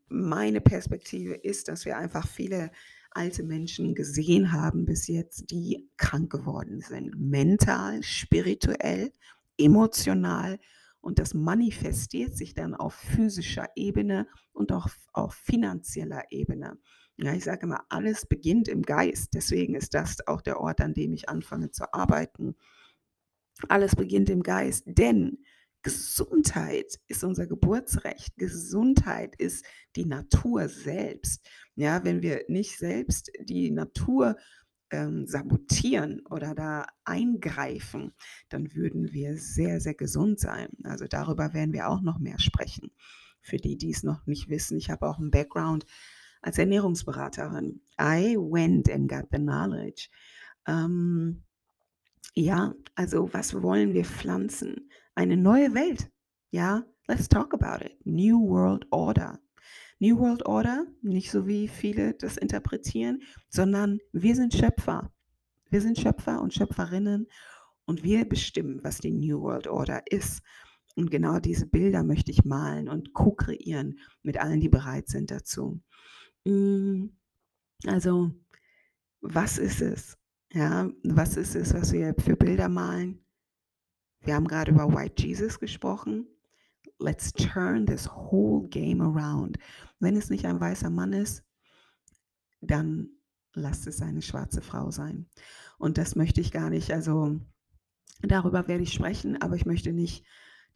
meine 0.07 0.61
Perspektive 0.61 1.35
ist, 1.35 1.67
dass 1.67 1.85
wir 1.85 1.97
einfach 1.97 2.27
viele 2.27 2.71
alte 3.11 3.43
Menschen 3.43 3.95
gesehen 3.95 4.51
haben 4.51 4.85
bis 4.85 5.07
jetzt, 5.07 5.51
die 5.51 5.89
krank 5.97 6.31
geworden 6.31 6.81
sind. 6.81 7.19
Mental, 7.19 8.03
spirituell, 8.03 9.11
emotional. 9.57 10.59
Und 11.01 11.19
das 11.19 11.33
manifestiert 11.33 12.35
sich 12.35 12.53
dann 12.53 12.75
auf 12.75 12.93
physischer 12.93 13.67
Ebene 13.75 14.27
und 14.51 14.71
auch 14.71 14.87
auf 15.13 15.33
finanzieller 15.33 16.23
Ebene. 16.29 16.77
Ja, 17.17 17.33
ich 17.33 17.43
sage 17.43 17.63
immer, 17.63 17.83
alles 17.89 18.25
beginnt 18.25 18.67
im 18.67 18.81
Geist. 18.81 19.33
Deswegen 19.33 19.75
ist 19.75 19.93
das 19.93 20.25
auch 20.27 20.41
der 20.41 20.59
Ort, 20.59 20.81
an 20.81 20.93
dem 20.93 21.13
ich 21.13 21.29
anfange 21.29 21.71
zu 21.71 21.93
arbeiten. 21.93 22.55
Alles 23.67 23.95
beginnt 23.95 24.29
im 24.29 24.41
Geist, 24.41 24.83
denn 24.85 25.39
Gesundheit 25.81 26.99
ist 27.07 27.23
unser 27.23 27.47
Geburtsrecht. 27.47 28.35
Gesundheit 28.37 29.35
ist 29.37 29.65
die 29.95 30.05
Natur 30.05 30.67
selbst. 30.67 31.45
Ja, 31.75 32.03
wenn 32.03 32.21
wir 32.21 32.43
nicht 32.47 32.77
selbst 32.77 33.31
die 33.41 33.71
Natur 33.71 34.35
ähm, 34.91 35.27
sabotieren 35.27 36.25
oder 36.29 36.55
da 36.55 36.85
eingreifen, 37.03 38.13
dann 38.49 38.73
würden 38.75 39.11
wir 39.11 39.37
sehr, 39.37 39.79
sehr 39.79 39.93
gesund 39.93 40.39
sein. 40.39 40.69
Also 40.83 41.05
darüber 41.07 41.53
werden 41.53 41.73
wir 41.73 41.89
auch 41.89 42.01
noch 42.01 42.19
mehr 42.19 42.39
sprechen. 42.39 42.91
Für 43.41 43.57
die, 43.57 43.77
die 43.77 43.91
es 43.91 44.03
noch 44.03 44.25
nicht 44.25 44.49
wissen, 44.49 44.77
ich 44.77 44.89
habe 44.89 45.07
auch 45.07 45.19
einen 45.19 45.31
Background 45.31 45.85
als 46.41 46.57
Ernährungsberaterin. 46.57 47.81
I 47.99 48.35
went 48.37 48.89
and 48.91 49.09
got 49.09 49.27
the 49.31 49.37
knowledge. 49.37 50.09
Ähm, 50.67 51.43
ja, 52.33 52.73
also 52.95 53.33
was 53.33 53.61
wollen 53.61 53.93
wir 53.93 54.05
pflanzen? 54.05 54.89
Eine 55.15 55.37
neue 55.37 55.73
Welt. 55.73 56.09
Ja, 56.51 56.83
let's 57.07 57.27
talk 57.27 57.53
about 57.53 57.83
it. 57.83 57.97
New 58.05 58.47
World 58.47 58.85
Order. 58.91 59.39
New 59.99 60.17
World 60.17 60.45
Order, 60.45 60.85
nicht 61.01 61.29
so 61.29 61.45
wie 61.45 61.67
viele 61.67 62.13
das 62.13 62.37
interpretieren, 62.37 63.21
sondern 63.49 63.99
wir 64.13 64.35
sind 64.35 64.53
Schöpfer. 64.53 65.11
Wir 65.69 65.81
sind 65.81 65.99
Schöpfer 65.99 66.41
und 66.41 66.53
Schöpferinnen 66.53 67.27
und 67.85 68.03
wir 68.03 68.27
bestimmen, 68.27 68.79
was 68.83 68.99
die 68.99 69.11
New 69.11 69.41
World 69.41 69.67
Order 69.67 70.03
ist. 70.09 70.41
Und 70.95 71.11
genau 71.11 71.39
diese 71.39 71.65
Bilder 71.65 72.03
möchte 72.03 72.31
ich 72.31 72.45
malen 72.45 72.89
und 72.89 73.13
co-kreieren 73.13 73.99
mit 74.23 74.37
allen, 74.37 74.59
die 74.59 74.69
bereit 74.69 75.07
sind 75.07 75.31
dazu. 75.31 75.81
Mm, 76.45 77.07
also, 77.85 78.31
was 79.21 79.57
ist 79.57 79.81
es? 79.81 80.17
Ja, 80.51 80.89
was 81.03 81.37
ist 81.37 81.55
es, 81.55 81.73
was 81.73 81.91
wir 81.91 82.15
für 82.17 82.35
Bilder 82.35 82.69
malen? 82.69 83.19
Wir 84.21 84.35
haben 84.35 84.47
gerade 84.47 84.71
über 84.71 84.93
White 84.93 85.23
Jesus 85.23 85.59
gesprochen. 85.59 86.27
Let's 86.99 87.31
turn 87.31 87.85
this 87.85 88.09
whole 88.09 88.67
game 88.67 89.01
around. 89.01 89.57
Wenn 89.99 90.15
es 90.15 90.29
nicht 90.29 90.45
ein 90.45 90.59
weißer 90.59 90.89
Mann 90.89 91.13
ist, 91.13 91.43
dann 92.61 93.09
lasst 93.53 93.87
es 93.87 94.01
eine 94.01 94.21
schwarze 94.21 94.61
Frau 94.61 94.91
sein. 94.91 95.27
Und 95.77 95.97
das 95.97 96.15
möchte 96.15 96.41
ich 96.41 96.51
gar 96.51 96.69
nicht, 96.69 96.91
also 96.91 97.39
darüber 98.21 98.67
werde 98.67 98.83
ich 98.83 98.93
sprechen, 98.93 99.41
aber 99.41 99.55
ich 99.55 99.65
möchte 99.65 99.93
nicht 99.93 100.25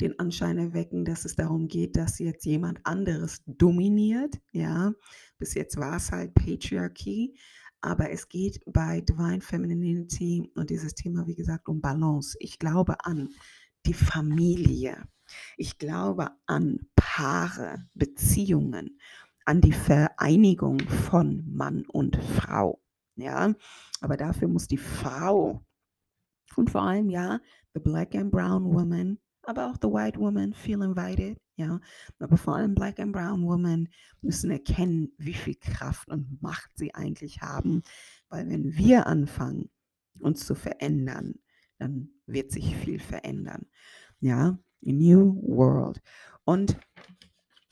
den 0.01 0.17
Anschein 0.19 0.57
erwecken, 0.57 1.05
dass 1.05 1.25
es 1.25 1.35
darum 1.35 1.67
geht, 1.67 1.95
dass 1.95 2.19
jetzt 2.19 2.45
jemand 2.45 2.79
anderes 2.85 3.43
dominiert. 3.45 4.39
Ja, 4.51 4.93
bis 5.37 5.53
jetzt 5.53 5.77
war 5.77 5.97
es 5.97 6.11
halt 6.11 6.33
Patriarchie, 6.33 7.37
aber 7.81 8.09
es 8.11 8.27
geht 8.27 8.61
bei 8.65 9.01
Divine 9.01 9.41
Femininity 9.41 10.51
und 10.55 10.69
dieses 10.69 10.95
Thema, 10.95 11.27
wie 11.27 11.35
gesagt, 11.35 11.67
um 11.67 11.81
Balance. 11.81 12.35
Ich 12.39 12.57
glaube 12.57 13.05
an 13.05 13.29
die 13.85 13.93
Familie. 13.93 14.97
Ich 15.57 15.77
glaube 15.77 16.31
an 16.45 16.79
Paare, 16.95 17.87
Beziehungen, 17.93 18.99
an 19.45 19.61
die 19.61 19.73
Vereinigung 19.73 20.79
von 20.79 21.43
Mann 21.53 21.85
und 21.85 22.17
Frau. 22.17 22.81
Ja, 23.15 23.53
aber 24.01 24.17
dafür 24.17 24.47
muss 24.47 24.67
die 24.67 24.77
Frau 24.77 25.63
und 26.55 26.71
vor 26.71 26.81
allem 26.81 27.09
ja, 27.09 27.39
the 27.73 27.79
black 27.79 28.15
and 28.15 28.31
brown 28.31 28.63
woman, 28.73 29.19
aber 29.43 29.69
auch 29.69 29.77
the 29.81 29.87
white 29.87 30.19
woman 30.19 30.53
feel 30.53 30.81
invited. 30.81 31.37
Ja, 31.55 31.79
aber 32.17 32.37
vor 32.37 32.55
allem 32.55 32.73
Black 32.73 32.99
and 32.99 33.13
Brown 33.13 33.45
Women 33.45 33.89
müssen 34.21 34.49
erkennen, 34.49 35.13
wie 35.19 35.35
viel 35.35 35.55
Kraft 35.55 36.09
und 36.09 36.41
Macht 36.41 36.71
sie 36.75 36.95
eigentlich 36.95 37.41
haben. 37.41 37.83
Weil 38.29 38.49
wenn 38.49 38.75
wir 38.75 39.05
anfangen, 39.05 39.69
uns 40.19 40.47
zu 40.47 40.55
verändern, 40.55 41.35
dann 41.77 42.09
wird 42.25 42.51
sich 42.51 42.75
viel 42.75 42.99
verändern. 42.99 43.67
Ja, 44.19 44.57
New 44.85 45.41
World. 45.41 46.01
Und 46.45 46.77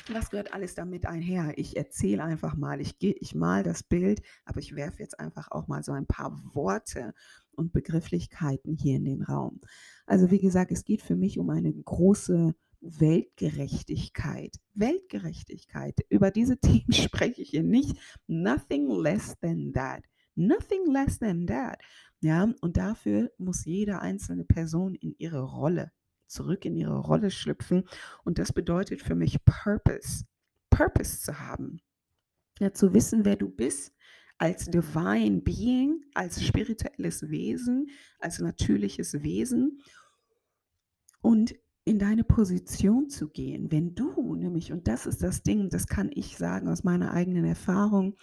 was 0.09 0.29
gehört 0.29 0.53
alles 0.53 0.75
damit 0.75 1.05
einher? 1.05 1.53
Ich 1.57 1.77
erzähle 1.77 2.23
einfach 2.23 2.55
mal, 2.55 2.81
ich, 2.81 2.95
ich 2.99 3.35
mal 3.35 3.63
das 3.63 3.83
Bild, 3.83 4.21
aber 4.45 4.59
ich 4.59 4.75
werfe 4.75 4.99
jetzt 4.99 5.19
einfach 5.19 5.51
auch 5.51 5.67
mal 5.67 5.83
so 5.83 5.91
ein 5.91 6.07
paar 6.07 6.41
Worte 6.53 7.13
und 7.51 7.71
Begrifflichkeiten 7.71 8.75
hier 8.75 8.95
in 8.95 9.05
den 9.05 9.23
Raum. 9.23 9.61
Also 10.05 10.31
wie 10.31 10.39
gesagt, 10.39 10.71
es 10.71 10.83
geht 10.83 11.01
für 11.01 11.15
mich 11.15 11.37
um 11.37 11.49
eine 11.49 11.71
große 11.71 12.55
Weltgerechtigkeit. 12.81 14.55
Weltgerechtigkeit. 14.73 15.95
Über 16.09 16.31
diese 16.31 16.57
Themen 16.59 16.91
spreche 16.91 17.41
ich 17.41 17.49
hier 17.49 17.63
nicht. 17.63 17.95
Nothing 18.27 18.89
less 18.89 19.37
than 19.39 19.73
that. 19.73 20.03
Nothing 20.35 20.85
less 20.91 21.19
than 21.19 21.45
that. 21.47 21.79
Ja, 22.21 22.51
und 22.61 22.77
dafür 22.77 23.31
muss 23.37 23.65
jede 23.65 23.99
einzelne 23.99 24.45
Person 24.45 24.95
in 24.95 25.15
ihre 25.17 25.41
Rolle, 25.41 25.91
zurück 26.31 26.65
in 26.65 26.75
ihre 26.75 26.97
Rolle 26.97 27.31
schlüpfen. 27.31 27.83
Und 28.23 28.39
das 28.39 28.53
bedeutet 28.53 29.01
für 29.01 29.15
mich 29.15 29.43
Purpose. 29.45 30.25
Purpose 30.69 31.21
zu 31.21 31.39
haben. 31.39 31.81
Ja, 32.59 32.73
zu 32.73 32.93
wissen, 32.93 33.25
wer 33.25 33.35
du 33.35 33.49
bist, 33.49 33.93
als 34.37 34.65
Divine 34.65 35.41
Being, 35.41 36.03
als 36.13 36.43
spirituelles 36.43 37.29
Wesen, 37.29 37.89
als 38.19 38.39
natürliches 38.39 39.21
Wesen 39.21 39.81
und 41.21 41.55
in 41.83 41.99
deine 41.99 42.23
Position 42.23 43.09
zu 43.09 43.29
gehen, 43.29 43.71
wenn 43.71 43.95
du 43.95 44.35
nämlich, 44.35 44.71
und 44.71 44.87
das 44.87 45.05
ist 45.05 45.23
das 45.23 45.43
Ding, 45.43 45.69
das 45.69 45.87
kann 45.87 46.09
ich 46.13 46.37
sagen 46.37 46.67
aus 46.67 46.83
meiner 46.83 47.11
eigenen 47.11 47.45
Erfahrung, 47.45 48.17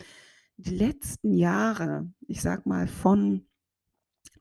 die 0.57 0.77
letzten 0.77 1.33
Jahre, 1.33 2.13
ich 2.27 2.41
sag 2.43 2.67
mal 2.67 2.89
von 2.89 3.47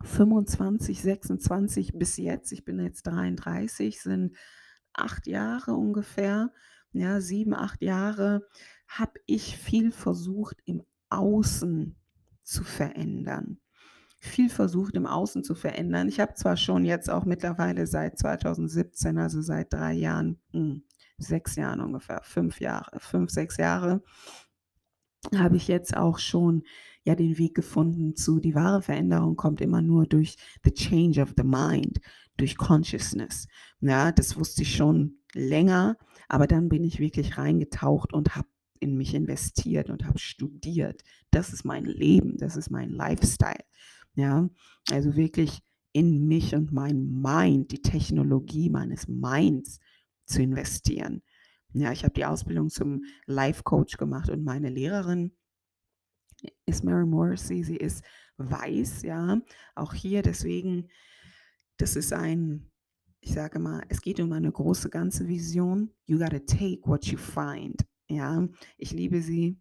25, 0.03 1.01
26 1.01 1.97
bis 1.97 2.17
jetzt, 2.17 2.51
ich 2.51 2.65
bin 2.65 2.79
jetzt 2.79 3.03
33, 3.03 3.99
sind 4.01 4.35
acht 4.93 5.27
Jahre 5.27 5.73
ungefähr, 5.73 6.51
ja, 6.91 7.21
sieben, 7.21 7.53
acht 7.53 7.81
Jahre, 7.81 8.47
habe 8.87 9.19
ich 9.25 9.57
viel 9.57 9.91
versucht 9.91 10.57
im 10.65 10.83
Außen 11.09 11.95
zu 12.43 12.63
verändern. 12.63 13.59
Viel 14.19 14.49
versucht 14.49 14.95
im 14.95 15.05
Außen 15.05 15.43
zu 15.43 15.53
verändern. 15.53 16.07
Ich 16.07 16.19
habe 16.19 16.33
zwar 16.33 16.57
schon 16.57 16.85
jetzt 16.85 17.09
auch 17.09 17.25
mittlerweile 17.25 17.85
seit 17.85 18.17
2017, 18.17 19.17
also 19.17 19.41
seit 19.41 19.71
drei 19.71 19.93
Jahren, 19.93 20.39
hm, 20.51 20.83
sechs 21.17 21.55
Jahren 21.55 21.81
ungefähr, 21.81 22.21
fünf 22.23 22.59
Jahre, 22.59 22.99
fünf, 22.99 23.29
sechs 23.29 23.57
Jahre, 23.57 24.01
habe 25.35 25.57
ich 25.57 25.67
jetzt 25.67 25.95
auch 25.95 26.19
schon 26.19 26.63
ja 27.03 27.15
den 27.15 27.37
Weg 27.37 27.55
gefunden 27.55 28.15
zu 28.15 28.39
die 28.39 28.55
wahre 28.55 28.81
Veränderung 28.81 29.35
kommt 29.35 29.61
immer 29.61 29.81
nur 29.81 30.05
durch 30.05 30.35
the 30.63 30.71
change 30.71 31.21
of 31.21 31.33
the 31.37 31.43
mind, 31.43 31.99
durch 32.35 32.57
Consciousness. 32.57 33.47
Ja, 33.79 34.11
das 34.11 34.37
wusste 34.37 34.63
ich 34.63 34.75
schon 34.75 35.19
länger, 35.33 35.97
aber 36.27 36.47
dann 36.47 36.69
bin 36.69 36.83
ich 36.83 36.99
wirklich 36.99 37.37
reingetaucht 37.37 38.13
und 38.13 38.35
habe 38.35 38.47
in 38.79 38.95
mich 38.95 39.13
investiert 39.15 39.89
und 39.89 40.05
habe 40.05 40.19
studiert. 40.19 41.03
Das 41.31 41.53
ist 41.53 41.65
mein 41.65 41.85
Leben, 41.85 42.37
das 42.37 42.55
ist 42.55 42.69
mein 42.69 42.89
Lifestyle. 42.89 43.63
Ja, 44.15 44.49
also 44.91 45.15
wirklich 45.15 45.61
in 45.93 46.27
mich 46.27 46.53
und 46.53 46.71
mein 46.71 47.21
Mind, 47.21 47.71
die 47.71 47.81
Technologie 47.81 48.69
meines 48.69 49.07
Minds 49.07 49.79
zu 50.25 50.41
investieren. 50.41 51.23
Ja, 51.79 51.91
ich 51.91 52.03
habe 52.03 52.13
die 52.13 52.25
Ausbildung 52.25 52.69
zum 52.69 53.03
Life 53.25 53.63
Coach 53.63 53.97
gemacht 53.97 54.29
und 54.29 54.43
meine 54.43 54.69
Lehrerin 54.69 55.31
ist 56.65 56.83
Mary 56.83 57.05
Morrissey, 57.05 57.63
sie 57.63 57.77
ist 57.77 58.03
weiß, 58.37 59.03
ja, 59.03 59.41
auch 59.75 59.93
hier 59.93 60.21
deswegen, 60.21 60.89
das 61.77 61.95
ist 61.95 62.13
ein, 62.13 62.71
ich 63.19 63.33
sage 63.33 63.59
mal, 63.59 63.83
es 63.89 64.01
geht 64.01 64.19
um 64.19 64.31
eine 64.31 64.51
große 64.51 64.89
ganze 64.89 65.27
Vision. 65.27 65.91
You 66.05 66.19
gotta 66.19 66.39
take 66.39 66.81
what 66.83 67.05
you 67.05 67.17
find, 67.17 67.85
ja. 68.09 68.47
Ich 68.77 68.91
liebe 68.91 69.21
sie 69.21 69.59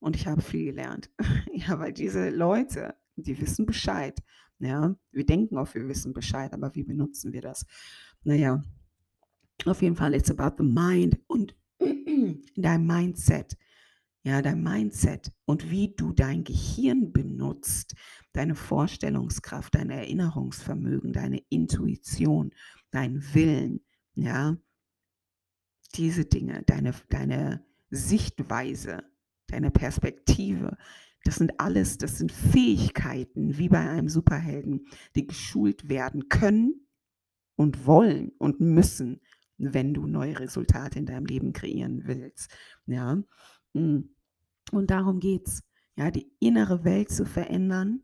und 0.00 0.16
ich 0.16 0.26
habe 0.26 0.42
viel 0.42 0.66
gelernt, 0.66 1.10
ja, 1.52 1.78
weil 1.78 1.92
diese 1.92 2.30
Leute, 2.30 2.94
die 3.16 3.40
wissen 3.40 3.66
Bescheid, 3.66 4.20
ja. 4.58 4.94
Wir 5.12 5.26
denken 5.26 5.56
auch, 5.58 5.74
wir 5.74 5.88
wissen 5.88 6.12
Bescheid, 6.12 6.52
aber 6.52 6.74
wie 6.74 6.84
benutzen 6.84 7.32
wir 7.32 7.42
das? 7.42 7.64
Naja, 8.22 8.62
auf 9.68 9.82
jeden 9.82 9.96
Fall, 9.96 10.14
it's 10.14 10.30
about 10.30 10.62
the 10.62 10.68
mind 10.68 11.18
und 11.26 11.54
dein 12.56 12.86
Mindset. 12.86 13.56
Ja, 14.22 14.42
dein 14.42 14.62
Mindset 14.62 15.32
und 15.46 15.70
wie 15.70 15.94
du 15.94 16.12
dein 16.12 16.44
Gehirn 16.44 17.10
benutzt, 17.10 17.94
deine 18.34 18.54
Vorstellungskraft, 18.54 19.74
dein 19.74 19.88
Erinnerungsvermögen, 19.88 21.14
deine 21.14 21.42
Intuition, 21.48 22.52
dein 22.90 23.22
Willen, 23.34 23.80
ja, 24.12 24.58
diese 25.94 26.26
Dinge, 26.26 26.62
deine, 26.66 26.92
deine 27.08 27.64
Sichtweise, 27.88 29.04
deine 29.46 29.70
Perspektive, 29.70 30.76
das 31.24 31.36
sind 31.36 31.58
alles, 31.58 31.98
das 31.98 32.18
sind 32.18 32.32
Fähigkeiten, 32.32 33.58
wie 33.58 33.68
bei 33.68 33.78
einem 33.78 34.08
Superhelden, 34.08 34.86
die 35.14 35.26
geschult 35.26 35.88
werden 35.88 36.28
können 36.28 36.86
und 37.56 37.86
wollen 37.86 38.32
und 38.38 38.60
müssen, 38.60 39.20
wenn 39.60 39.94
du 39.94 40.06
neue 40.06 40.38
Resultate 40.38 40.98
in 40.98 41.06
deinem 41.06 41.26
Leben 41.26 41.52
kreieren 41.52 42.02
willst. 42.06 42.50
Ja. 42.86 43.22
Mm. 43.74 44.00
Und 44.72 44.90
darum 44.90 45.20
geht 45.20 45.46
es, 45.46 45.62
ja, 45.96 46.10
die 46.10 46.32
innere 46.38 46.84
Welt 46.84 47.10
zu 47.10 47.26
verändern, 47.26 48.02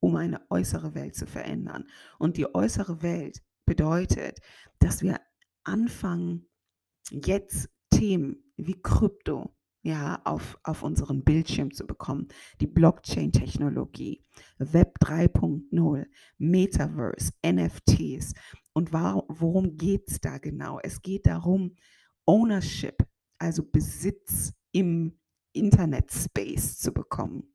um 0.00 0.16
eine 0.16 0.40
äußere 0.50 0.94
Welt 0.94 1.14
zu 1.14 1.26
verändern. 1.26 1.84
Und 2.18 2.36
die 2.36 2.54
äußere 2.54 3.02
Welt 3.02 3.42
bedeutet, 3.66 4.40
dass 4.78 5.02
wir 5.02 5.20
anfangen, 5.64 6.46
jetzt 7.10 7.68
Themen 7.90 8.52
wie 8.56 8.80
Krypto, 8.80 9.54
ja, 9.84 10.20
auf, 10.24 10.58
auf 10.62 10.82
unseren 10.82 11.22
Bildschirm 11.24 11.70
zu 11.70 11.86
bekommen. 11.86 12.28
Die 12.60 12.66
Blockchain-Technologie, 12.66 14.24
Web 14.58 14.96
3.0, 15.02 16.06
Metaverse, 16.38 17.32
NFTs. 17.46 18.32
Und 18.72 18.94
worum 18.94 19.76
geht 19.76 20.08
es 20.08 20.20
da 20.20 20.38
genau? 20.38 20.80
Es 20.82 21.02
geht 21.02 21.26
darum, 21.26 21.76
Ownership, 22.24 23.06
also 23.38 23.62
Besitz 23.62 24.54
im 24.72 25.18
Internet-Space 25.52 26.78
zu 26.78 26.90
bekommen. 26.90 27.54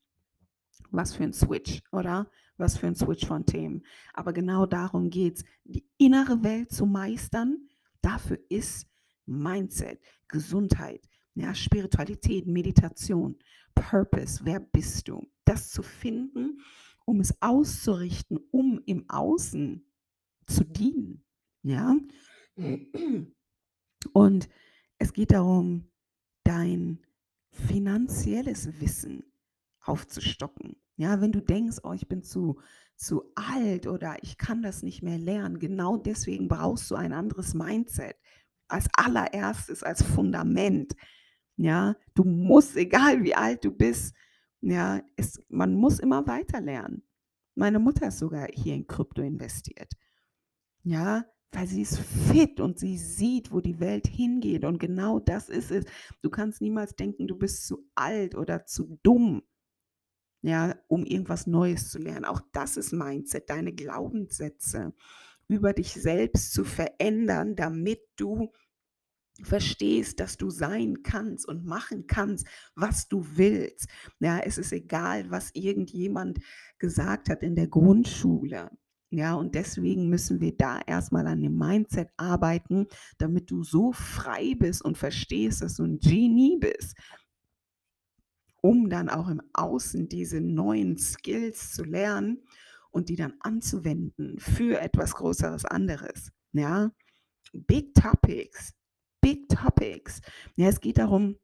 Was 0.92 1.16
für 1.16 1.24
ein 1.24 1.34
Switch, 1.34 1.82
oder? 1.92 2.30
Was 2.58 2.78
für 2.78 2.88
ein 2.88 2.96
Switch 2.96 3.26
von 3.26 3.46
Themen. 3.46 3.84
Aber 4.14 4.34
genau 4.34 4.68
darum 4.68 5.10
geht 5.10 5.38
es, 5.38 5.46
die 5.64 5.84
innere 5.98 6.44
Welt 6.44 6.72
zu 6.72 6.86
meistern. 6.86 7.70
Dafür 8.02 8.38
ist 8.50 8.88
Mindset, 9.26 10.00
Gesundheit, 10.28 11.09
ja, 11.36 11.54
Spiritualität, 11.54 12.48
Meditation, 12.48 13.38
Purpose, 13.76 14.42
wer 14.44 14.60
bist 14.60 15.08
du? 15.08 15.32
Das 15.46 15.70
zu 15.70 15.84
finden, 15.84 16.62
um 17.06 17.20
es 17.20 17.34
auszurichten, 17.42 18.40
um 18.52 18.82
im 18.86 19.10
Außen 19.10 19.86
zu 20.48 20.64
dienen. 20.64 21.24
Ja? 21.64 21.96
Und 24.14 24.50
es 24.98 25.14
geht 25.14 25.32
darum, 25.32 25.90
dein 26.44 27.00
finanzielles 27.52 28.80
Wissen 28.80 29.24
aufzustocken. 29.80 30.76
Ja, 30.98 31.22
wenn 31.22 31.32
du 31.32 31.42
denkst, 31.42 31.78
oh, 31.84 31.94
ich 31.94 32.08
bin 32.08 32.24
zu, 32.24 32.60
zu 32.96 33.32
alt 33.36 33.88
oder 33.88 34.18
ich 34.22 34.38
kann 34.38 34.62
das 34.62 34.84
nicht 34.84 35.02
mehr 35.02 35.18
lernen, 35.18 35.60
genau 35.60 35.98
deswegen 35.98 36.48
brauchst 36.48 36.92
du 36.92 36.96
ein 36.96 37.14
anderes 37.14 37.54
Mindset. 37.54 38.18
Als 38.68 38.88
allererstes, 38.94 39.82
als 39.82 40.04
Fundament. 40.04 40.94
Ja, 41.62 41.98
du 42.16 42.24
musst, 42.24 42.78
egal 42.78 43.22
wie 43.26 43.36
alt 43.36 43.66
du 43.66 43.72
bist, 43.72 44.16
ja, 44.62 45.02
es, 45.18 45.44
man 45.50 45.74
muss 45.74 46.00
immer 46.00 46.26
weiter 46.26 46.62
lernen. 46.62 47.04
Meine 47.54 47.80
Mutter 47.80 48.08
ist 48.08 48.20
sogar 48.20 48.48
hier 48.54 48.76
in 48.76 48.88
Krypto 48.88 49.22
investiert. 49.22 49.92
Ja, 50.84 51.26
weil 51.52 51.68
sie 51.68 51.82
ist 51.82 52.00
fit 52.00 52.62
und 52.62 52.80
sie 52.80 52.98
sieht, 52.98 53.52
wo 53.52 53.60
die 53.60 53.82
Welt 53.82 54.08
hingeht. 54.08 54.64
Und 54.64 54.80
genau 54.80 55.20
das 55.20 55.50
ist 55.50 55.70
es. 55.70 55.84
Du 56.22 56.30
kannst 56.30 56.62
niemals 56.62 56.96
denken, 56.96 57.28
du 57.28 57.36
bist 57.36 57.68
zu 57.68 57.86
alt 57.94 58.36
oder 58.36 58.66
zu 58.66 58.98
dumm, 59.04 59.44
ja, 60.42 60.78
um 60.88 61.04
irgendwas 61.06 61.46
Neues 61.46 61.90
zu 61.90 62.00
lernen. 62.00 62.24
Auch 62.24 62.40
das 62.54 62.78
ist 62.78 62.94
Mindset, 62.94 63.50
deine 63.50 63.74
Glaubenssätze 63.74 64.94
über 65.50 65.74
dich 65.74 65.92
selbst 65.92 66.54
zu 66.54 66.64
verändern, 66.64 67.58
damit 67.58 68.00
du 68.16 68.54
verstehst, 69.44 70.20
dass 70.20 70.38
du 70.38 70.50
sein 70.50 71.04
kannst 71.04 71.48
und 71.48 71.66
machen 71.66 72.08
kannst, 72.08 72.48
was 72.76 73.08
du 73.08 73.26
willst. 73.36 73.88
Ja, 74.20 74.40
es 74.40 74.58
ist 74.58 74.72
egal, 74.72 75.30
was 75.30 75.52
irgendjemand 75.54 76.40
gesagt 76.78 77.30
hat 77.30 77.44
in 77.44 77.56
der 77.56 77.68
Grundschule. 77.68 78.70
Ja, 79.12 79.34
und 79.34 79.56
deswegen 79.56 80.08
müssen 80.10 80.40
wir 80.40 80.56
da 80.56 80.82
erstmal 80.86 81.26
an 81.26 81.42
dem 81.42 81.58
Mindset 81.58 82.10
arbeiten, 82.18 82.86
damit 83.18 83.50
du 83.50 83.64
so 83.64 83.92
frei 83.92 84.54
bist 84.58 84.84
und 84.84 85.00
verstehst, 85.00 85.64
dass 85.64 85.76
du 85.76 85.84
ein 85.84 85.98
Genie 85.98 86.58
bist, 86.60 86.96
um 88.62 88.90
dann 88.90 89.10
auch 89.10 89.28
im 89.28 89.42
Außen 89.54 90.10
diese 90.10 90.42
neuen 90.42 90.98
Skills 90.98 91.72
zu 91.72 91.84
lernen 91.84 92.44
und 92.92 93.10
die 93.10 93.16
dann 93.16 93.34
anzuwenden 93.40 94.40
für 94.40 94.80
etwas 94.80 95.16
Größeres 95.16 95.66
anderes. 95.66 96.32
Ja, 96.52 96.92
Big 97.54 97.96
Topics, 97.96 98.74
Big 99.30 99.48
Topics. 99.48 100.22
Ja, 100.56 100.70
es 100.70 100.82
geht 100.82 100.98
darum 100.98 101.38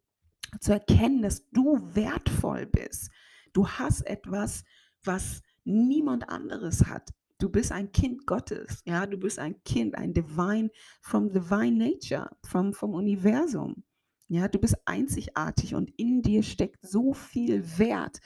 zu 0.59 0.71
erkennen, 0.71 1.21
dass 1.21 1.47
du 1.51 1.77
wertvoll 1.93 2.65
bist. 2.65 3.11
Du 3.53 3.67
hast 3.67 4.01
etwas, 4.07 4.63
was 5.03 5.43
niemand 5.65 6.27
anderes 6.27 6.87
hat. 6.87 7.11
Du 7.37 7.47
bist 7.47 7.71
ein 7.71 7.91
Kind 7.91 8.25
Gottes, 8.25 8.81
ja, 8.85 9.05
du 9.05 9.17
bist 9.17 9.37
ein 9.37 9.61
Kind, 9.65 9.93
ein 9.93 10.15
Divine, 10.15 10.71
from 10.99 11.31
Divine 11.31 11.77
Nature, 11.77 12.35
vom, 12.43 12.73
vom 12.73 12.95
Universum. 12.95 13.83
Ja, 14.29 14.47
du 14.47 14.57
bist 14.57 14.77
einzigartig 14.85 15.75
und 15.75 15.91
in 15.95 16.23
dir 16.23 16.41
steckt 16.41 16.79
so 16.81 17.13
viel 17.13 17.77
Wert. 17.77 18.19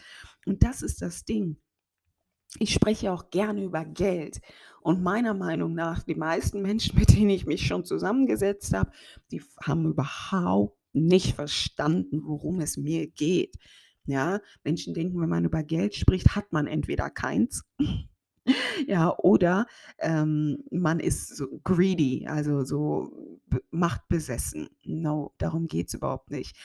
Und 0.45 0.63
das 0.63 0.81
ist 0.81 1.01
das 1.01 1.25
Ding. 1.25 1.57
Ich 2.57 2.73
spreche 2.73 3.11
auch 3.11 3.29
gerne 3.29 3.63
über 3.63 3.85
Geld. 3.85 4.41
Und 4.81 5.03
meiner 5.03 5.33
Meinung 5.33 5.73
nach, 5.73 6.03
die 6.03 6.15
meisten 6.15 6.61
Menschen, 6.61 6.97
mit 6.99 7.15
denen 7.15 7.29
ich 7.29 7.45
mich 7.45 7.67
schon 7.67 7.85
zusammengesetzt 7.85 8.73
habe, 8.73 8.91
die 9.31 9.41
haben 9.61 9.85
überhaupt 9.85 10.77
nicht 10.93 11.35
verstanden, 11.35 12.23
worum 12.23 12.61
es 12.61 12.77
mir 12.77 13.07
geht. 13.07 13.57
Ja, 14.05 14.39
Menschen 14.63 14.95
denken, 14.95 15.21
wenn 15.21 15.29
man 15.29 15.45
über 15.45 15.61
Geld 15.61 15.93
spricht, 15.93 16.35
hat 16.35 16.51
man 16.51 16.65
entweder 16.65 17.11
keins 17.11 17.63
ja, 18.87 19.15
oder 19.17 19.67
ähm, 19.99 20.63
man 20.71 20.99
ist 20.99 21.35
so 21.35 21.59
greedy, 21.63 22.25
also 22.27 22.63
so 22.63 23.39
machtbesessen. 23.71 24.69
No, 24.83 25.33
darum 25.37 25.67
geht 25.67 25.87
es 25.87 25.93
überhaupt 25.95 26.31
nicht. 26.31 26.57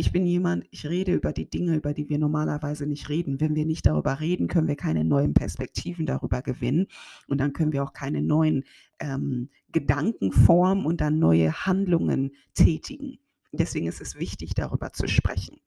Ich 0.00 0.12
bin 0.12 0.24
jemand, 0.24 0.64
ich 0.70 0.86
rede 0.86 1.12
über 1.12 1.30
die 1.34 1.50
Dinge, 1.50 1.76
über 1.76 1.92
die 1.92 2.08
wir 2.08 2.18
normalerweise 2.18 2.86
nicht 2.86 3.10
reden. 3.10 3.38
Wenn 3.38 3.54
wir 3.54 3.66
nicht 3.66 3.84
darüber 3.84 4.18
reden, 4.18 4.48
können 4.48 4.66
wir 4.66 4.74
keine 4.74 5.04
neuen 5.04 5.34
Perspektiven 5.34 6.06
darüber 6.06 6.40
gewinnen 6.40 6.86
und 7.28 7.36
dann 7.36 7.52
können 7.52 7.74
wir 7.74 7.84
auch 7.84 7.92
keine 7.92 8.22
neuen 8.22 8.64
ähm, 8.98 9.50
Gedanken 9.72 10.32
formen 10.32 10.86
und 10.86 11.02
dann 11.02 11.18
neue 11.18 11.52
Handlungen 11.66 12.34
tätigen. 12.54 13.18
Deswegen 13.52 13.88
ist 13.88 14.00
es 14.00 14.18
wichtig, 14.18 14.54
darüber 14.54 14.90
zu 14.94 15.06
sprechen. 15.06 15.60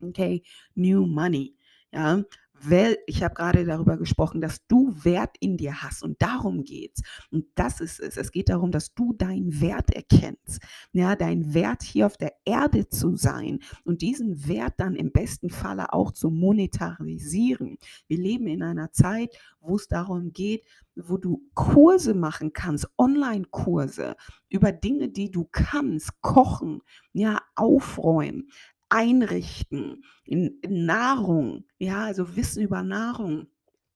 Okay, 0.00 0.44
New 0.76 1.04
Money. 1.04 1.56
Ja, 1.92 2.22
weil 2.62 2.98
ich 3.06 3.22
habe 3.22 3.34
gerade 3.34 3.64
darüber 3.64 3.96
gesprochen, 3.96 4.40
dass 4.40 4.66
du 4.66 4.94
Wert 5.04 5.36
in 5.40 5.56
dir 5.56 5.82
hast 5.82 6.02
und 6.02 6.20
darum 6.22 6.64
geht's. 6.64 7.02
Und 7.30 7.46
das 7.54 7.80
ist 7.80 8.00
es. 8.00 8.16
Es 8.16 8.32
geht 8.32 8.48
darum, 8.48 8.70
dass 8.70 8.94
du 8.94 9.12
deinen 9.12 9.60
Wert 9.60 9.90
erkennst. 9.90 10.60
Ja, 10.92 11.16
dein 11.16 11.54
Wert 11.54 11.82
hier 11.82 12.06
auf 12.06 12.16
der 12.16 12.34
Erde 12.44 12.88
zu 12.88 13.16
sein 13.16 13.60
und 13.84 14.02
diesen 14.02 14.46
Wert 14.48 14.74
dann 14.78 14.96
im 14.96 15.12
besten 15.12 15.50
Falle 15.50 15.92
auch 15.92 16.12
zu 16.12 16.30
monetarisieren. 16.30 17.78
Wir 18.06 18.18
leben 18.18 18.46
in 18.46 18.62
einer 18.62 18.92
Zeit, 18.92 19.36
wo 19.60 19.76
es 19.76 19.88
darum 19.88 20.32
geht, 20.32 20.64
wo 20.94 21.18
du 21.18 21.42
Kurse 21.54 22.14
machen 22.14 22.52
kannst, 22.52 22.88
Online-Kurse 22.96 24.16
über 24.48 24.72
Dinge, 24.72 25.08
die 25.08 25.30
du 25.30 25.46
kannst, 25.50 26.20
kochen, 26.22 26.80
ja, 27.12 27.40
aufräumen, 27.54 28.48
einrichten, 28.88 30.04
in, 30.24 30.58
in 30.62 30.86
Nahrung, 30.86 31.64
ja, 31.78 32.04
also 32.04 32.36
Wissen 32.36 32.62
über 32.62 32.82
Nahrung. 32.82 33.48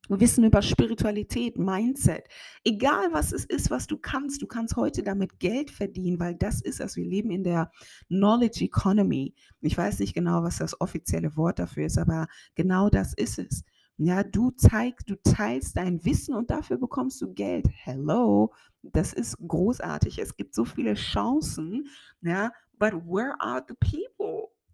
Wissen 0.08 0.42
über 0.42 0.60
Spiritualität, 0.60 1.56
Mindset, 1.56 2.24
egal 2.64 3.12
was 3.12 3.32
es 3.32 3.44
ist, 3.44 3.70
was 3.70 3.86
du 3.86 3.96
kannst, 3.96 4.42
du 4.42 4.48
kannst 4.48 4.74
heute 4.74 5.04
damit 5.04 5.38
Geld 5.38 5.70
verdienen, 5.70 6.18
weil 6.18 6.34
das 6.34 6.60
ist 6.60 6.80
es. 6.80 6.96
Wir 6.96 7.06
leben 7.06 7.30
in 7.30 7.44
der 7.44 7.70
Knowledge 8.08 8.64
Economy. 8.64 9.34
Ich 9.60 9.78
weiß 9.78 10.00
nicht 10.00 10.14
genau, 10.14 10.42
was 10.42 10.58
das 10.58 10.80
offizielle 10.80 11.36
Wort 11.36 11.60
dafür 11.60 11.86
ist, 11.86 11.96
aber 11.96 12.26
genau 12.56 12.88
das 12.88 13.14
ist 13.14 13.38
es. 13.38 13.62
Ja, 13.98 14.24
du 14.24 14.50
zeigst, 14.50 15.08
du 15.10 15.14
teilst 15.22 15.76
dein 15.76 16.04
Wissen 16.04 16.34
und 16.34 16.50
dafür 16.50 16.78
bekommst 16.78 17.20
du 17.20 17.32
Geld. 17.32 17.68
Hello, 17.70 18.52
das 18.82 19.12
ist 19.12 19.36
großartig. 19.46 20.18
Es 20.18 20.36
gibt 20.36 20.54
so 20.54 20.64
viele 20.64 20.94
Chancen, 20.94 21.86
ja, 22.22 22.50
but 22.78 22.94
where 22.94 23.34
are 23.40 23.62
the 23.68 23.74
people? 23.74 24.19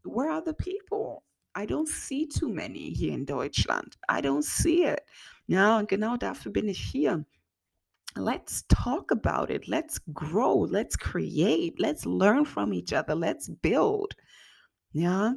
Where 0.06 0.30
are 0.30 0.42
the 0.44 0.54
people? 0.54 1.22
I 1.54 1.66
don't 1.66 1.88
see 1.88 2.26
too 2.26 2.48
many 2.48 2.92
hier 2.94 3.12
in 3.12 3.24
Deutschland. 3.24 3.96
I 4.08 4.20
don't 4.20 4.44
see 4.44 4.84
it. 4.84 5.00
Ja, 5.46 5.78
und 5.78 5.88
genau 5.88 6.16
dafür 6.16 6.52
bin 6.52 6.68
ich 6.68 6.80
hier. 6.80 7.24
Let's 8.14 8.66
talk 8.68 9.10
about 9.10 9.52
it. 9.52 9.66
Let's 9.66 10.00
grow. 10.12 10.64
Let's 10.64 10.96
create. 10.96 11.78
Let's 11.78 12.04
learn 12.04 12.44
from 12.44 12.72
each 12.72 12.92
other. 12.92 13.14
Let's 13.14 13.50
build. 13.62 14.16
Ja, 14.92 15.34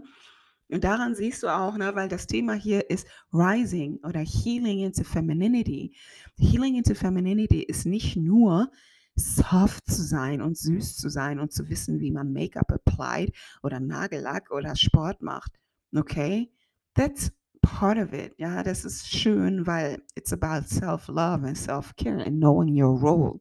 und 0.71 0.83
daran 0.83 1.15
siehst 1.15 1.41
du 1.41 1.47
auch, 1.47 1.77
ne, 1.77 1.95
weil 1.95 2.07
das 2.09 2.27
Thema 2.27 2.53
hier 2.53 2.89
ist 2.89 3.07
Rising 3.33 3.99
oder 4.03 4.19
Healing 4.19 4.79
into 4.79 5.03
Femininity. 5.03 5.95
Healing 6.37 6.75
into 6.75 6.93
Femininity 6.93 7.63
ist 7.63 7.85
nicht 7.85 8.15
nur 8.15 8.71
soft 9.19 9.85
zu 9.85 10.01
sein 10.01 10.41
und 10.41 10.57
süß 10.57 10.97
zu 10.97 11.09
sein 11.09 11.39
und 11.39 11.51
zu 11.51 11.69
wissen, 11.69 11.99
wie 11.99 12.11
man 12.11 12.33
Make-up 12.33 12.71
applied 12.71 13.35
oder 13.61 13.79
Nagellack 13.79 14.51
oder 14.51 14.75
Sport 14.75 15.21
macht. 15.21 15.59
Okay? 15.95 16.51
That's 16.95 17.31
part 17.61 17.97
of 17.97 18.13
it. 18.13 18.33
Ja, 18.37 18.63
das 18.63 18.85
ist 18.85 19.07
schön, 19.07 19.67
weil 19.67 20.01
it's 20.15 20.33
about 20.33 20.67
self-love 20.67 21.45
and 21.45 21.57
self-care 21.57 22.25
and 22.25 22.39
knowing 22.39 22.81
your 22.81 22.99
role. 22.99 23.39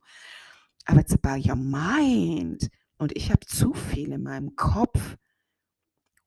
Aber 0.87 1.01
it's 1.01 1.15
about 1.15 1.49
your 1.49 1.57
mind. 1.57 2.71
Und 2.99 3.17
ich 3.17 3.31
habe 3.31 3.47
zu 3.47 3.75
viel 3.75 4.13
in 4.13 4.23
meinem 4.23 4.57
Kopf, 4.57 5.17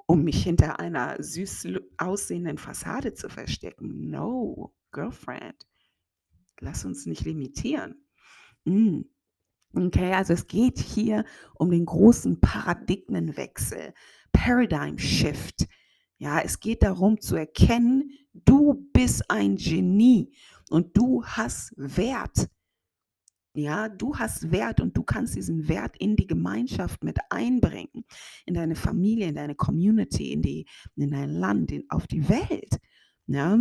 um 0.06 0.24
mich 0.24 0.44
hinter 0.44 0.80
einer 0.80 1.22
süß 1.22 1.68
aussehenden 1.98 2.58
Fassade 2.58 3.14
zu 3.14 3.30
verstecken. 3.30 4.10
No, 4.10 4.74
Girlfriend. 4.92 5.68
Lass 6.60 6.86
uns 6.86 7.06
nicht 7.06 7.26
limitieren. 7.26 8.06
Mm. 8.66 9.02
Okay, 9.74 10.14
also 10.14 10.34
es 10.34 10.48
geht 10.48 10.80
hier 10.80 11.24
um 11.56 11.72
den 11.72 11.86
großen 11.86 12.42
Paradigmenwechsel, 12.42 13.94
Paradigm 14.34 14.98
Shift. 14.98 15.68
Ja, 16.18 16.40
es 16.42 16.60
geht 16.60 16.84
darum 16.84 17.22
zu 17.22 17.36
erkennen, 17.36 18.12
du 18.34 18.88
bist 18.94 19.30
ein 19.32 19.56
Genie 19.56 20.36
und 20.70 20.96
du 20.98 21.24
hast 21.24 21.74
Wert. 21.78 22.50
Ja, 23.54 23.90
du 23.90 24.18
hast 24.18 24.52
Wert 24.52 24.80
und 24.80 24.96
du 24.96 25.04
kannst 25.04 25.36
diesen 25.36 25.68
Wert 25.68 25.98
in 25.98 26.16
die 26.16 26.28
Gemeinschaft 26.28 27.04
mit 27.04 27.18
einbringen, 27.30 28.06
in 28.46 28.54
deine 28.54 28.76
Familie, 28.76 29.28
in 29.28 29.36
deine 29.36 29.56
Community, 29.56 30.32
in, 30.32 30.42
die, 30.42 30.66
in 30.96 31.12
dein 31.12 31.32
Land, 31.32 31.72
in, 31.72 31.86
auf 31.90 32.08
die 32.08 32.28
Welt. 32.30 32.78
Ja, 33.28 33.60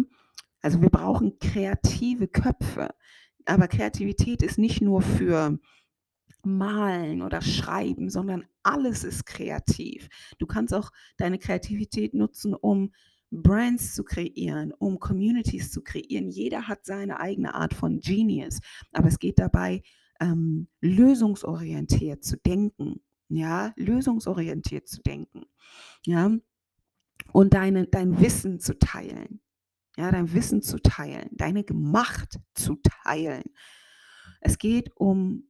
also 0.60 0.82
wir 0.82 0.90
brauchen 0.90 1.38
kreative 1.38 2.28
Köpfe. 2.28 2.90
Aber 3.46 3.68
Kreativität 3.68 4.42
ist 4.42 4.58
nicht 4.58 4.80
nur 4.80 5.02
für 5.02 5.58
malen 6.46 7.22
oder 7.22 7.40
schreiben, 7.42 8.10
sondern 8.10 8.44
alles 8.62 9.04
ist 9.04 9.26
kreativ. 9.26 10.08
Du 10.38 10.46
kannst 10.46 10.74
auch 10.74 10.90
deine 11.16 11.38
Kreativität 11.38 12.14
nutzen, 12.14 12.54
um 12.54 12.92
Brands 13.30 13.94
zu 13.94 14.04
kreieren, 14.04 14.72
um 14.72 14.98
Communities 14.98 15.70
zu 15.70 15.82
kreieren. 15.82 16.28
Jeder 16.28 16.68
hat 16.68 16.84
seine 16.84 17.20
eigene 17.20 17.54
Art 17.54 17.74
von 17.74 18.00
Genius, 18.00 18.60
aber 18.92 19.08
es 19.08 19.18
geht 19.18 19.38
dabei, 19.38 19.82
ähm, 20.20 20.68
lösungsorientiert 20.80 22.24
zu 22.24 22.36
denken. 22.38 23.00
Ja, 23.28 23.72
lösungsorientiert 23.76 24.88
zu 24.88 25.00
denken. 25.02 25.44
Ja, 26.04 26.32
und 27.32 27.54
deine, 27.54 27.86
dein 27.86 28.20
Wissen 28.20 28.58
zu 28.58 28.78
teilen. 28.78 29.40
Ja, 29.96 30.10
dein 30.10 30.32
Wissen 30.32 30.62
zu 30.62 30.80
teilen, 30.80 31.28
deine 31.32 31.64
Macht 31.72 32.40
zu 32.54 32.76
teilen. 33.04 33.44
Es 34.40 34.58
geht 34.58 34.90
um 34.96 35.49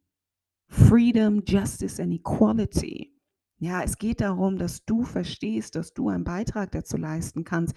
Freedom, 0.70 1.42
Justice 1.44 2.00
and 2.00 2.12
Equality. 2.12 3.12
Ja, 3.58 3.82
es 3.82 3.98
geht 3.98 4.20
darum, 4.20 4.56
dass 4.56 4.84
du 4.84 5.02
verstehst, 5.02 5.74
dass 5.74 5.92
du 5.92 6.08
einen 6.08 6.22
Beitrag 6.22 6.70
dazu 6.70 6.96
leisten 6.96 7.42
kannst, 7.42 7.74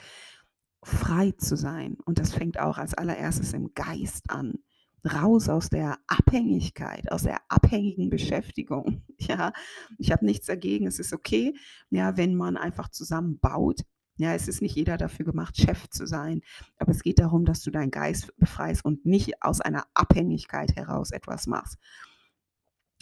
frei 0.83 1.31
zu 1.31 1.57
sein. 1.57 1.97
Und 2.05 2.19
das 2.19 2.33
fängt 2.33 2.59
auch 2.59 2.77
als 2.77 2.93
allererstes 2.93 3.53
im 3.53 3.73
Geist 3.73 4.29
an. 4.29 4.59
Raus 5.03 5.49
aus 5.49 5.69
der 5.69 5.97
Abhängigkeit, 6.05 7.11
aus 7.11 7.23
der 7.23 7.39
abhängigen 7.49 8.09
Beschäftigung. 8.09 9.03
Ja, 9.19 9.53
ich 9.97 10.11
habe 10.11 10.25
nichts 10.25 10.47
dagegen. 10.47 10.85
Es 10.85 10.99
ist 10.99 11.13
okay, 11.13 11.55
ja, 11.89 12.17
wenn 12.17 12.35
man 12.35 12.57
einfach 12.57 12.89
zusammen 12.89 13.39
baut. 13.39 13.79
Ja, 14.17 14.33
es 14.33 14.49
ist 14.49 14.61
nicht 14.61 14.75
jeder 14.75 14.97
dafür 14.97 15.25
gemacht, 15.25 15.55
Chef 15.55 15.89
zu 15.89 16.05
sein. 16.05 16.41
Aber 16.77 16.91
es 16.91 17.03
geht 17.03 17.19
darum, 17.19 17.45
dass 17.45 17.61
du 17.61 17.71
deinen 17.71 17.89
Geist 17.89 18.35
befreist 18.35 18.83
und 18.83 19.05
nicht 19.05 19.41
aus 19.41 19.61
einer 19.61 19.85
Abhängigkeit 19.93 20.75
heraus 20.75 21.11
etwas 21.11 21.47
machst 21.47 21.77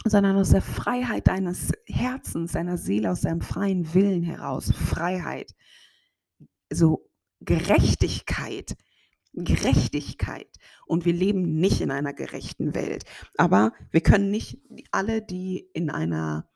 sondern 0.06 0.38
aus 0.38 0.50
der 0.50 0.62
Freiheit 0.62 1.28
deines 1.28 1.72
Herzens, 1.86 2.54
deiner 2.54 2.78
Seele, 2.78 3.12
aus 3.12 3.22
deinem 3.22 3.42
freien 3.42 3.94
Willen 3.94 4.24
heraus. 4.24 4.72
Freiheit. 4.72 5.54
So 6.72 7.10
Gerechtigkeit. 7.40 8.76
Gerechtigkeit. 9.34 10.50
Und 10.86 11.06
wir 11.06 11.14
leben 11.14 11.60
nicht 11.60 11.82
in 11.82 11.92
einer 11.92 12.14
gerechten 12.14 12.74
Welt. 12.74 13.06
Aber 13.38 13.74
wir 13.92 14.02
können 14.02 14.32
nicht 14.32 14.60
alle, 14.92 15.22
die 15.22 15.70
in 15.74 15.90
einer 15.90 16.50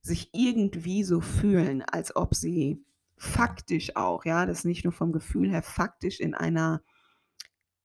sich 0.00 0.30
irgendwie 0.32 1.04
so 1.04 1.20
fühlen, 1.20 1.82
als 1.82 2.16
ob 2.16 2.34
sie 2.34 2.84
faktisch 3.16 3.94
auch, 3.94 4.24
ja, 4.24 4.46
das 4.46 4.64
nicht 4.64 4.84
nur 4.84 4.92
vom 4.92 5.12
Gefühl 5.12 5.50
her, 5.50 5.62
faktisch 5.62 6.18
in 6.18 6.34
einer 6.34 6.82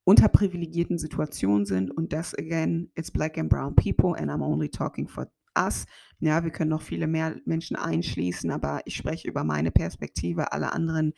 unterprivilegierten 0.07 0.97
Situation 0.97 1.65
sind 1.65 1.91
und 1.91 2.13
das 2.13 2.33
again, 2.33 2.89
it's 2.95 3.11
black 3.11 3.37
and 3.37 3.49
brown 3.49 3.75
people 3.75 4.15
and 4.17 4.31
I'm 4.31 4.41
only 4.41 4.69
talking 4.69 5.05
for 5.05 5.29
us. 5.57 5.85
Ja, 6.21 6.45
wir 6.45 6.51
können 6.51 6.69
noch 6.69 6.81
viele 6.81 7.07
mehr 7.07 7.35
Menschen 7.43 7.75
einschließen, 7.75 8.49
aber 8.49 8.79
ich 8.85 8.95
spreche 8.95 9.27
über 9.27 9.43
meine 9.43 9.69
Perspektive. 9.69 10.53
Alle 10.53 10.71
anderen 10.71 11.11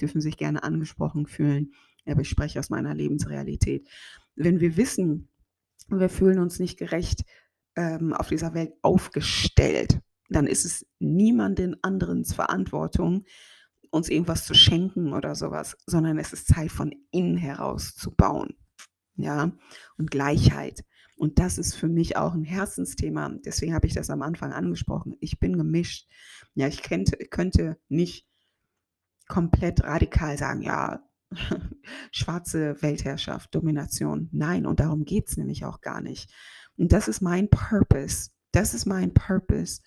dürfen 0.00 0.20
sich 0.20 0.36
gerne 0.36 0.62
angesprochen 0.62 1.26
fühlen, 1.26 1.72
aber 2.06 2.20
ich 2.20 2.28
spreche 2.28 2.60
aus 2.60 2.70
meiner 2.70 2.94
Lebensrealität. 2.94 3.88
Wenn 4.36 4.60
wir 4.60 4.76
wissen, 4.76 5.28
wir 5.88 6.08
fühlen 6.08 6.38
uns 6.38 6.60
nicht 6.60 6.78
gerecht 6.78 7.24
ähm, 7.74 8.12
auf 8.12 8.28
dieser 8.28 8.54
Welt 8.54 8.74
aufgestellt, 8.80 9.98
dann 10.28 10.46
ist 10.46 10.64
es 10.64 10.86
niemanden 11.00 11.82
anderens 11.82 12.32
Verantwortung, 12.32 13.24
uns 13.90 14.08
irgendwas 14.08 14.44
zu 14.44 14.54
schenken 14.54 15.12
oder 15.12 15.34
sowas, 15.34 15.76
sondern 15.86 16.18
es 16.18 16.32
ist 16.32 16.48
Zeit 16.48 16.70
von 16.70 16.92
innen 17.10 17.36
heraus 17.36 17.94
zu 17.94 18.14
bauen. 18.14 18.56
Ja, 19.16 19.52
und 19.96 20.10
Gleichheit. 20.10 20.84
Und 21.16 21.38
das 21.38 21.56
ist 21.56 21.74
für 21.74 21.88
mich 21.88 22.16
auch 22.16 22.34
ein 22.34 22.44
Herzensthema. 22.44 23.30
Deswegen 23.44 23.74
habe 23.74 23.86
ich 23.86 23.94
das 23.94 24.10
am 24.10 24.20
Anfang 24.20 24.52
angesprochen. 24.52 25.16
Ich 25.20 25.38
bin 25.40 25.56
gemischt. 25.56 26.06
Ja, 26.54 26.68
ich 26.68 26.82
könnte, 26.82 27.16
könnte 27.16 27.78
nicht 27.88 28.28
komplett 29.26 29.82
radikal 29.82 30.36
sagen, 30.36 30.60
ja, 30.60 31.02
schwarze 32.12 32.80
Weltherrschaft, 32.82 33.54
Domination. 33.54 34.28
Nein, 34.32 34.66
und 34.66 34.80
darum 34.80 35.04
geht 35.04 35.28
es 35.28 35.36
nämlich 35.38 35.64
auch 35.64 35.80
gar 35.80 36.02
nicht. 36.02 36.32
Und 36.76 36.92
das 36.92 37.08
ist 37.08 37.22
mein 37.22 37.48
Purpose. 37.48 38.30
Das 38.52 38.74
ist 38.74 38.86
mein 38.86 39.14
Purpose. 39.14 39.80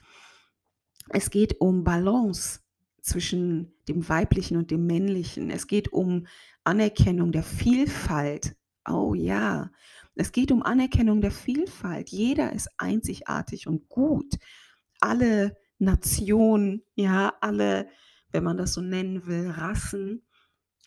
Es 1.10 1.30
geht 1.30 1.62
um 1.62 1.84
Balance 1.84 2.60
zwischen 3.02 3.74
dem 3.88 4.08
weiblichen 4.10 4.58
und 4.58 4.72
dem 4.72 4.86
männlichen. 4.86 5.50
Es 5.50 5.68
geht 5.68 5.94
um 5.94 6.28
Anerkennung 6.64 7.32
der 7.32 7.44
Vielfalt. 7.44 8.56
Oh 8.88 9.14
ja, 9.14 9.72
es 10.16 10.32
geht 10.32 10.52
um 10.52 10.64
Anerkennung 10.64 11.22
der 11.22 11.32
Vielfalt. 11.32 12.10
Jeder 12.10 12.54
ist 12.54 12.70
einzigartig 12.78 13.68
und 13.68 13.90
gut. 13.90 14.36
Alle 15.00 15.58
Nationen, 15.80 16.84
ja, 16.96 17.34
alle, 17.42 17.90
wenn 18.32 18.44
man 18.44 18.58
das 18.58 18.74
so 18.74 18.82
nennen 18.82 19.26
will, 19.28 19.50
Rassen 19.50 20.24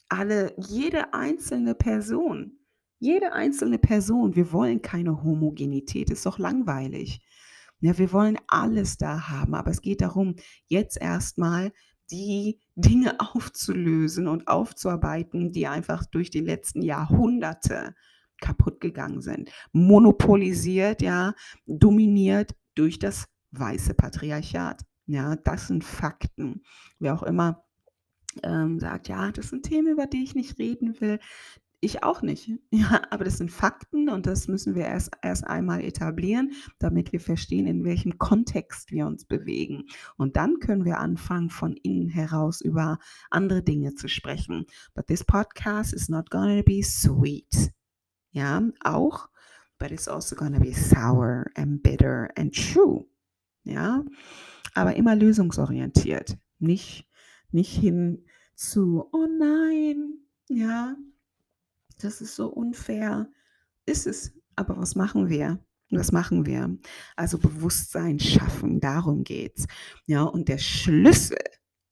Alle, 0.09 0.55
jede 0.59 1.15
einzelne 1.15 1.75
Person, 1.75 2.59
jede 2.99 3.33
einzelne 3.33 3.79
Person, 3.79 4.37
wir 4.37 4.53
wollen 4.53 4.83
keine 4.83 5.23
Homogenität, 5.23 6.11
ist 6.11 6.27
doch 6.27 6.39
langweilig. 6.39 7.21
Ja, 7.81 7.99
wir 7.99 8.13
wollen 8.13 8.39
alles 8.49 8.99
da 8.99 9.29
haben, 9.29 9.55
aber 9.55 9.71
es 9.71 9.83
geht 9.83 10.03
darum, 10.03 10.37
jetzt 10.67 11.01
erstmal 11.01 11.73
die 12.11 12.61
Dinge 12.75 13.21
aufzulösen 13.21 14.29
und 14.29 14.49
aufzuarbeiten, 14.49 15.53
die 15.53 15.67
einfach 15.67 16.05
durch 16.07 16.31
die 16.31 16.41
letzten 16.41 16.83
Jahrhunderte 16.83 17.95
kaputt 18.41 18.81
gegangen 18.81 19.23
sind. 19.23 19.51
Monopolisiert, 19.73 21.01
ja, 21.01 21.35
dominiert 21.67 22.55
durch 22.75 22.99
das 22.99 23.27
weiße 23.53 23.95
Patriarchat. 23.95 24.83
Ja, 25.07 25.37
das 25.37 25.69
sind 25.69 25.85
Fakten. 25.85 26.63
Wer 26.99 27.15
auch 27.15 27.23
immer 27.23 27.65
ähm, 28.43 28.79
sagt, 28.79 29.09
ja, 29.09 29.31
das 29.31 29.49
sind 29.49 29.65
Themen, 29.65 29.89
über 29.89 30.07
die 30.07 30.25
ich 30.25 30.35
nicht 30.35 30.59
reden 30.59 31.01
will. 31.01 31.19
Ich 31.85 32.05
auch 32.05 32.23
nicht. 32.23 32.49
Ja, 32.71 33.03
aber 33.11 33.25
das 33.25 33.39
sind 33.39 33.51
Fakten 33.51 34.09
und 34.09 34.27
das 34.27 34.47
müssen 34.47 34.77
wir 34.77 34.85
erst, 34.85 35.11
erst 35.21 35.45
einmal 35.45 35.83
etablieren, 35.83 36.53
damit 36.79 37.13
wir 37.13 37.19
verstehen, 37.19 37.67
in 37.67 37.85
welchem 37.85 38.19
Kontext 38.19 38.93
wir 38.93 39.05
uns 39.05 39.25
bewegen. 39.25 39.87
Und 40.17 40.37
dann 40.37 40.61
können 40.61 40.85
wir 40.85 40.99
anfangen, 40.99 41.51
von 41.51 41.77
innen 41.77 42.09
heraus 42.09 42.61
über 42.61 42.99
andere 43.31 43.63
Dinge 43.65 43.95
zu 43.95 44.07
sprechen. 44.07 44.67
But 44.95 45.09
this 45.09 45.25
podcast 45.25 45.93
is 45.93 46.09
not 46.09 46.31
gonna 46.31 46.63
be 46.63 46.83
sweet. 46.85 47.73
Ja, 48.31 48.63
auch, 48.85 49.29
but 49.79 49.91
it's 49.91 50.07
also 50.07 50.37
gonna 50.37 50.61
be 50.61 50.73
sour 50.73 51.47
and 51.57 51.83
bitter 51.83 52.29
and 52.37 52.55
true. 52.55 53.07
Ja, 53.65 54.05
aber 54.75 54.95
immer 54.95 55.17
lösungsorientiert. 55.17 56.39
Nicht, 56.61 57.09
nicht 57.51 57.73
hin 57.73 58.25
zu, 58.55 59.09
oh 59.13 59.27
nein, 59.27 60.21
ja, 60.49 60.95
das 62.05 62.21
ist 62.21 62.37
so 62.37 62.49
unfair. 62.49 63.29
Ist 63.87 64.07
es. 64.07 64.33
Aber 64.57 64.77
was 64.77 64.95
machen 64.95 65.29
wir? 65.29 65.65
Was 65.91 66.13
machen 66.13 66.47
wir? 66.47 66.79
Also 67.17 67.39
Bewusstsein 67.39 68.19
schaffen, 68.19 68.81
darum 68.81 69.25
geht's. 69.25 69.67
Ja, 70.07 70.23
und 70.23 70.49
der 70.49 70.59
Schlüssel 70.59 71.39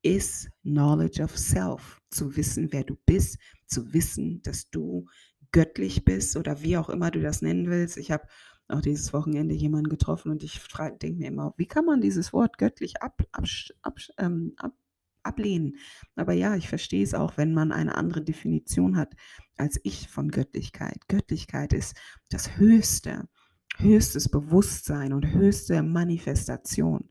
ist 0.03 0.49
Knowledge 0.63 1.23
of 1.23 1.37
Self, 1.37 2.01
zu 2.11 2.35
wissen, 2.37 2.73
wer 2.73 2.85
du 2.85 2.97
bist, 3.07 3.39
zu 3.67 3.93
wissen, 3.93 4.41
dass 4.43 4.71
du 4.71 5.07
göttlich 5.53 6.05
bist 6.05 6.37
oder 6.37 6.63
wie 6.63 6.77
auch 6.77 6.89
immer 6.89 7.11
du 7.11 7.21
das 7.21 7.43
nennen 7.43 7.69
willst. 7.69 7.99
Ich 7.99 8.11
habe 8.11 8.27
auch 8.69 8.81
dieses 8.81 9.13
Wochenende 9.13 9.55
jemanden 9.55 9.91
getroffen 9.91 10.31
und 10.31 10.43
ich 10.43 10.61
denke 11.03 11.19
mir 11.19 11.29
immer, 11.29 11.55
wie 11.57 11.67
kann 11.67 11.85
man 11.85 12.01
dieses 12.01 12.33
Wort 12.33 12.57
göttlich 12.57 13.03
ab, 13.03 13.23
ab, 13.33 13.45
ab, 13.83 13.99
ähm, 14.19 14.55
ab, 14.57 14.73
ablehnen. 15.23 15.77
Aber 16.17 16.33
ja, 16.33 16.57
ich 16.57 16.69
verstehe 16.69 17.03
es 17.03 17.15
auch, 17.15 17.37
wenn 17.37 17.53
man 17.53 17.73
eine 17.73 17.95
andere 17.95 18.23
Definition 18.23 18.97
hat 18.97 19.15
als 19.57 19.79
ich 19.85 20.09
von 20.09 20.31
Göttlichkeit. 20.31 21.07
Göttlichkeit 21.09 21.73
ist 21.73 21.97
das 22.31 22.57
Höchste, 22.57 23.29
höchstes 23.77 24.29
Bewusstsein 24.29 25.13
und 25.13 25.33
höchste 25.33 25.83
Manifestation. 25.83 27.11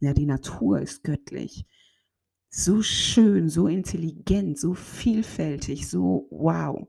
Ja, 0.00 0.14
die 0.14 0.26
Natur 0.26 0.80
ist 0.80 1.02
göttlich. 1.02 1.66
So 2.50 2.82
schön, 2.82 3.48
so 3.48 3.66
intelligent, 3.66 4.58
so 4.58 4.74
vielfältig, 4.74 5.88
so 5.88 6.28
wow. 6.30 6.88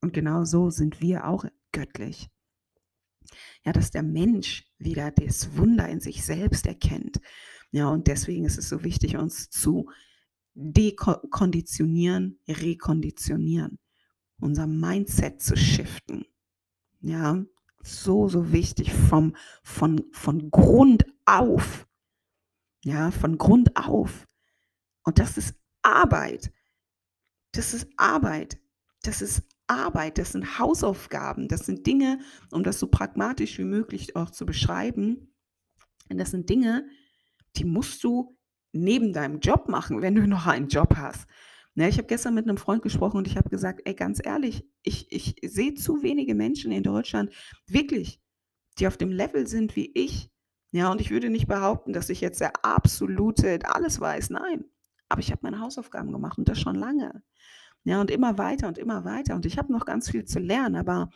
Und 0.00 0.12
genau 0.12 0.44
so 0.44 0.70
sind 0.70 1.00
wir 1.00 1.26
auch 1.26 1.46
göttlich. 1.72 2.28
Ja, 3.64 3.72
dass 3.72 3.90
der 3.90 4.02
Mensch 4.02 4.70
wieder 4.78 5.10
das 5.10 5.56
Wunder 5.56 5.88
in 5.88 6.00
sich 6.00 6.24
selbst 6.24 6.66
erkennt 6.66 7.20
ja, 7.74 7.88
und 7.88 8.06
deswegen 8.06 8.44
ist 8.44 8.56
es 8.56 8.68
so 8.68 8.84
wichtig, 8.84 9.16
uns 9.16 9.50
zu 9.50 9.90
dekonditionieren, 10.54 12.38
rekonditionieren, 12.46 13.80
unser 14.38 14.68
Mindset 14.68 15.42
zu 15.42 15.56
shiften. 15.56 16.24
Ja, 17.00 17.44
so, 17.82 18.28
so 18.28 18.52
wichtig 18.52 18.94
vom, 18.94 19.34
von, 19.64 20.04
von 20.12 20.52
Grund 20.52 21.04
auf. 21.24 21.88
Ja, 22.84 23.10
von 23.10 23.38
Grund 23.38 23.76
auf. 23.76 24.28
Und 25.02 25.18
das 25.18 25.36
ist 25.36 25.56
Arbeit. 25.82 26.52
Das 27.50 27.74
ist 27.74 27.88
Arbeit. 27.96 28.56
Das 29.02 29.20
ist 29.20 29.42
Arbeit. 29.66 30.18
Das 30.18 30.30
sind 30.30 30.60
Hausaufgaben. 30.60 31.48
Das 31.48 31.66
sind 31.66 31.88
Dinge, 31.88 32.20
um 32.52 32.62
das 32.62 32.78
so 32.78 32.86
pragmatisch 32.86 33.58
wie 33.58 33.64
möglich 33.64 34.14
auch 34.14 34.30
zu 34.30 34.46
beschreiben. 34.46 35.34
Das 36.08 36.30
sind 36.30 36.48
Dinge, 36.48 36.86
die 36.86 37.03
musst 37.62 38.02
du 38.02 38.36
neben 38.72 39.12
deinem 39.12 39.38
Job 39.38 39.68
machen, 39.68 40.02
wenn 40.02 40.16
du 40.16 40.26
noch 40.26 40.46
einen 40.46 40.66
Job 40.66 40.96
hast. 40.96 41.28
Ne, 41.76 41.88
ich 41.88 41.98
habe 41.98 42.06
gestern 42.06 42.34
mit 42.34 42.48
einem 42.48 42.56
Freund 42.56 42.82
gesprochen 42.82 43.18
und 43.18 43.26
ich 43.26 43.36
habe 43.36 43.50
gesagt, 43.50 43.82
ey, 43.84 43.94
ganz 43.94 44.20
ehrlich, 44.24 44.64
ich, 44.82 45.10
ich 45.10 45.36
sehe 45.42 45.74
zu 45.74 46.02
wenige 46.02 46.34
Menschen 46.34 46.70
in 46.70 46.84
Deutschland, 46.84 47.32
wirklich, 47.66 48.20
die 48.78 48.86
auf 48.86 48.96
dem 48.96 49.10
Level 49.10 49.46
sind 49.46 49.74
wie 49.76 49.90
ich. 49.94 50.30
Ja, 50.72 50.90
und 50.90 51.00
ich 51.00 51.10
würde 51.10 51.30
nicht 51.30 51.46
behaupten, 51.46 51.92
dass 51.92 52.10
ich 52.10 52.20
jetzt 52.20 52.40
der 52.40 52.64
absolute 52.64 53.58
alles 53.64 54.00
weiß. 54.00 54.30
Nein, 54.30 54.64
aber 55.08 55.20
ich 55.20 55.30
habe 55.30 55.40
meine 55.42 55.60
Hausaufgaben 55.60 56.12
gemacht 56.12 56.38
und 56.38 56.48
das 56.48 56.60
schon 56.60 56.76
lange. 56.76 57.22
Ja, 57.84 58.00
und 58.00 58.10
immer 58.10 58.38
weiter 58.38 58.68
und 58.68 58.78
immer 58.78 59.04
weiter. 59.04 59.34
Und 59.34 59.46
ich 59.46 59.58
habe 59.58 59.72
noch 59.72 59.84
ganz 59.84 60.10
viel 60.10 60.24
zu 60.24 60.38
lernen, 60.38 60.76
aber 60.76 61.10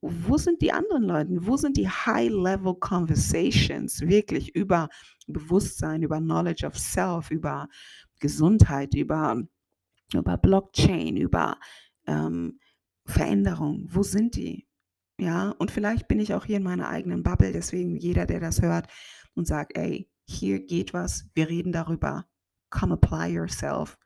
wo 0.00 0.36
sind 0.36 0.60
die 0.60 0.72
anderen 0.72 1.04
Leute? 1.04 1.46
Wo 1.46 1.56
sind 1.56 1.76
die 1.76 1.88
High-Level 1.88 2.74
Conversations 2.80 4.00
wirklich 4.00 4.54
über 4.54 4.88
Bewusstsein, 5.26 6.02
über 6.02 6.18
Knowledge 6.18 6.66
of 6.66 6.76
Self, 6.76 7.30
über 7.30 7.68
Gesundheit, 8.18 8.94
über, 8.94 9.40
über 10.12 10.36
Blockchain, 10.36 11.16
über 11.16 11.58
ähm, 12.06 12.58
Veränderung? 13.06 13.86
Wo 13.88 14.02
sind 14.02 14.34
die? 14.34 14.66
Ja, 15.20 15.50
und 15.58 15.70
vielleicht 15.70 16.08
bin 16.08 16.20
ich 16.20 16.34
auch 16.34 16.44
hier 16.44 16.58
in 16.58 16.62
meiner 16.62 16.88
eigenen 16.88 17.22
Bubble, 17.22 17.52
deswegen 17.52 17.96
jeder, 17.96 18.26
der 18.26 18.40
das 18.40 18.62
hört 18.62 18.88
und 19.34 19.46
sagt, 19.46 19.76
ey, 19.76 20.10
hier 20.24 20.64
geht 20.64 20.92
was, 20.92 21.28
wir 21.34 21.48
reden 21.48 21.72
darüber, 21.72 22.26
come 22.70 22.94
apply 22.94 23.32
yourself. 23.32 23.98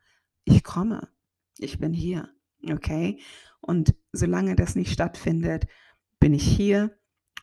Ich 0.45 0.63
komme, 0.63 1.09
ich 1.57 1.79
bin 1.79 1.93
hier, 1.93 2.29
okay? 2.67 3.19
Und 3.61 3.93
solange 4.13 4.55
das 4.55 4.75
nicht 4.75 4.93
stattfindet, 4.93 5.67
bin 6.19 6.33
ich 6.33 6.43
hier 6.43 6.95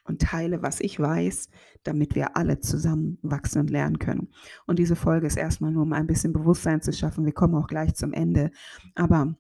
und 0.04 0.22
teile, 0.22 0.62
was 0.62 0.80
ich 0.80 0.98
weiß, 0.98 1.50
damit 1.82 2.14
wir 2.14 2.36
alle 2.36 2.60
zusammen 2.60 3.18
wachsen 3.22 3.60
und 3.60 3.70
lernen 3.70 3.98
können. 3.98 4.32
Und 4.66 4.78
diese 4.78 4.96
Folge 4.96 5.26
ist 5.26 5.36
erstmal 5.36 5.72
nur, 5.72 5.82
um 5.82 5.92
ein 5.92 6.06
bisschen 6.06 6.32
Bewusstsein 6.32 6.80
zu 6.80 6.92
schaffen. 6.92 7.26
Wir 7.26 7.32
kommen 7.32 7.54
auch 7.54 7.66
gleich 7.66 7.94
zum 7.94 8.12
Ende. 8.12 8.50
Aber 8.94 9.36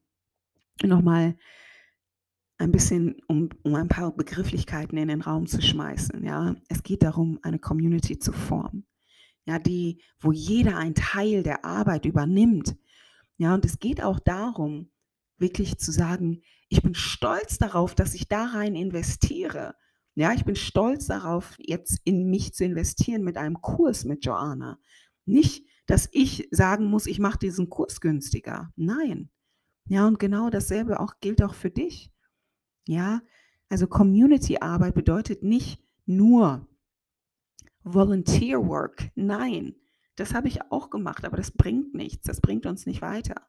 nochmal 0.82 1.36
ein 2.58 2.72
bisschen, 2.72 3.16
um, 3.26 3.48
um 3.62 3.74
ein 3.74 3.88
paar 3.88 4.14
Begrifflichkeiten 4.14 4.98
in 4.98 5.08
den 5.08 5.22
Raum 5.22 5.46
zu 5.46 5.62
schmeißen. 5.62 6.22
Ja, 6.24 6.56
es 6.68 6.82
geht 6.82 7.02
darum, 7.02 7.38
eine 7.42 7.58
Community 7.58 8.18
zu 8.18 8.32
formen. 8.32 8.86
Ja, 9.46 9.58
die, 9.58 10.02
wo 10.20 10.32
jeder 10.32 10.76
einen 10.76 10.94
Teil 10.94 11.42
der 11.42 11.64
Arbeit 11.64 12.04
übernimmt. 12.04 12.76
Ja, 13.38 13.54
und 13.54 13.64
es 13.64 13.78
geht 13.78 14.02
auch 14.02 14.20
darum, 14.20 14.89
wirklich 15.40 15.78
zu 15.78 15.92
sagen, 15.92 16.42
ich 16.68 16.82
bin 16.82 16.94
stolz 16.94 17.58
darauf, 17.58 17.94
dass 17.94 18.14
ich 18.14 18.28
da 18.28 18.46
rein 18.46 18.74
investiere. 18.74 19.74
Ja, 20.14 20.32
ich 20.32 20.44
bin 20.44 20.56
stolz 20.56 21.06
darauf, 21.06 21.56
jetzt 21.58 22.00
in 22.04 22.30
mich 22.30 22.54
zu 22.54 22.64
investieren 22.64 23.22
mit 23.22 23.36
einem 23.36 23.60
Kurs 23.60 24.04
mit 24.04 24.24
Joanna. 24.24 24.78
Nicht, 25.24 25.64
dass 25.86 26.08
ich 26.12 26.48
sagen 26.50 26.86
muss, 26.86 27.06
ich 27.06 27.18
mache 27.18 27.38
diesen 27.38 27.68
Kurs 27.68 28.00
günstiger. 28.00 28.72
Nein. 28.76 29.30
Ja, 29.88 30.06
und 30.06 30.18
genau 30.18 30.50
dasselbe 30.50 31.00
auch 31.00 31.14
gilt 31.20 31.42
auch 31.42 31.54
für 31.54 31.70
dich. 31.70 32.12
Ja, 32.86 33.22
also 33.68 33.86
Community-Arbeit 33.86 34.94
bedeutet 34.94 35.42
nicht 35.42 35.82
nur 36.06 36.68
Volunteer 37.82 38.66
Work. 38.66 39.10
Nein, 39.14 39.74
das 40.20 40.34
habe 40.34 40.48
ich 40.48 40.60
auch 40.70 40.90
gemacht, 40.90 41.24
aber 41.24 41.38
das 41.38 41.50
bringt 41.50 41.94
nichts. 41.94 42.26
Das 42.26 42.40
bringt 42.40 42.66
uns 42.66 42.84
nicht 42.84 43.00
weiter. 43.00 43.48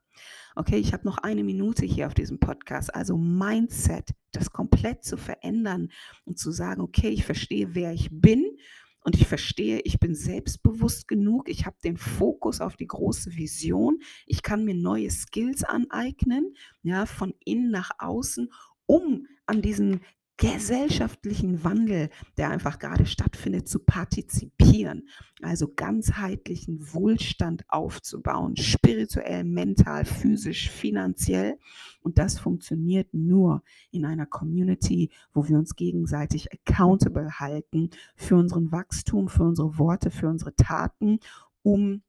Okay, 0.55 0.77
ich 0.77 0.93
habe 0.93 1.05
noch 1.05 1.17
eine 1.17 1.43
Minute 1.43 1.85
hier 1.85 2.07
auf 2.07 2.13
diesem 2.13 2.39
Podcast. 2.39 2.95
Also 2.95 3.17
Mindset, 3.17 4.11
das 4.31 4.51
komplett 4.51 5.03
zu 5.03 5.17
verändern 5.17 5.91
und 6.23 6.39
zu 6.39 6.51
sagen, 6.51 6.81
okay, 6.81 7.09
ich 7.09 7.25
verstehe, 7.25 7.75
wer 7.75 7.91
ich 7.91 8.09
bin 8.11 8.57
und 9.03 9.15
ich 9.15 9.27
verstehe, 9.27 9.81
ich 9.81 9.99
bin 9.99 10.15
selbstbewusst 10.15 11.09
genug, 11.09 11.49
ich 11.49 11.65
habe 11.65 11.75
den 11.83 11.97
Fokus 11.97 12.61
auf 12.61 12.77
die 12.77 12.87
große 12.87 13.35
Vision, 13.35 13.99
ich 14.25 14.41
kann 14.41 14.63
mir 14.63 14.75
neue 14.75 15.09
Skills 15.09 15.63
aneignen, 15.63 16.55
ja, 16.83 17.05
von 17.05 17.33
innen 17.43 17.71
nach 17.71 17.91
außen, 17.97 18.49
um 18.85 19.27
an 19.45 19.61
diesen 19.61 20.01
gesellschaftlichen 20.41 21.63
Wandel, 21.63 22.09
der 22.35 22.49
einfach 22.49 22.79
gerade 22.79 23.05
stattfindet, 23.05 23.69
zu 23.69 23.77
partizipieren. 23.77 25.07
Also 25.43 25.71
ganzheitlichen 25.75 26.93
Wohlstand 26.93 27.63
aufzubauen, 27.67 28.57
spirituell, 28.57 29.43
mental, 29.43 30.03
physisch, 30.03 30.71
finanziell. 30.71 31.59
Und 32.01 32.17
das 32.17 32.39
funktioniert 32.39 33.13
nur 33.13 33.61
in 33.91 34.03
einer 34.03 34.25
Community, 34.25 35.11
wo 35.31 35.47
wir 35.47 35.59
uns 35.59 35.75
gegenseitig 35.75 36.49
accountable 36.51 37.39
halten 37.39 37.91
für 38.15 38.35
unseren 38.35 38.71
Wachstum, 38.71 39.27
für 39.27 39.43
unsere 39.43 39.77
Worte, 39.77 40.09
für 40.09 40.27
unsere 40.27 40.55
Taten, 40.55 41.19
um 41.61 42.01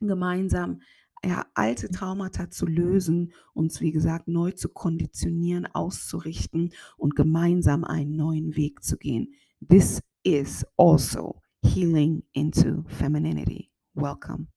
gemeinsam 0.00 0.82
ja, 1.24 1.46
alte 1.54 1.90
Traumata 1.90 2.50
zu 2.50 2.66
lösen, 2.66 3.32
uns, 3.52 3.80
wie 3.80 3.92
gesagt, 3.92 4.28
neu 4.28 4.52
zu 4.52 4.68
konditionieren, 4.68 5.66
auszurichten 5.66 6.72
und 6.96 7.16
gemeinsam 7.16 7.84
einen 7.84 8.16
neuen 8.16 8.56
Weg 8.56 8.82
zu 8.82 8.96
gehen. 8.96 9.34
This 9.66 10.02
is 10.22 10.64
also 10.76 11.40
healing 11.62 12.22
into 12.32 12.84
femininity. 12.88 13.70
Welcome. 13.94 14.50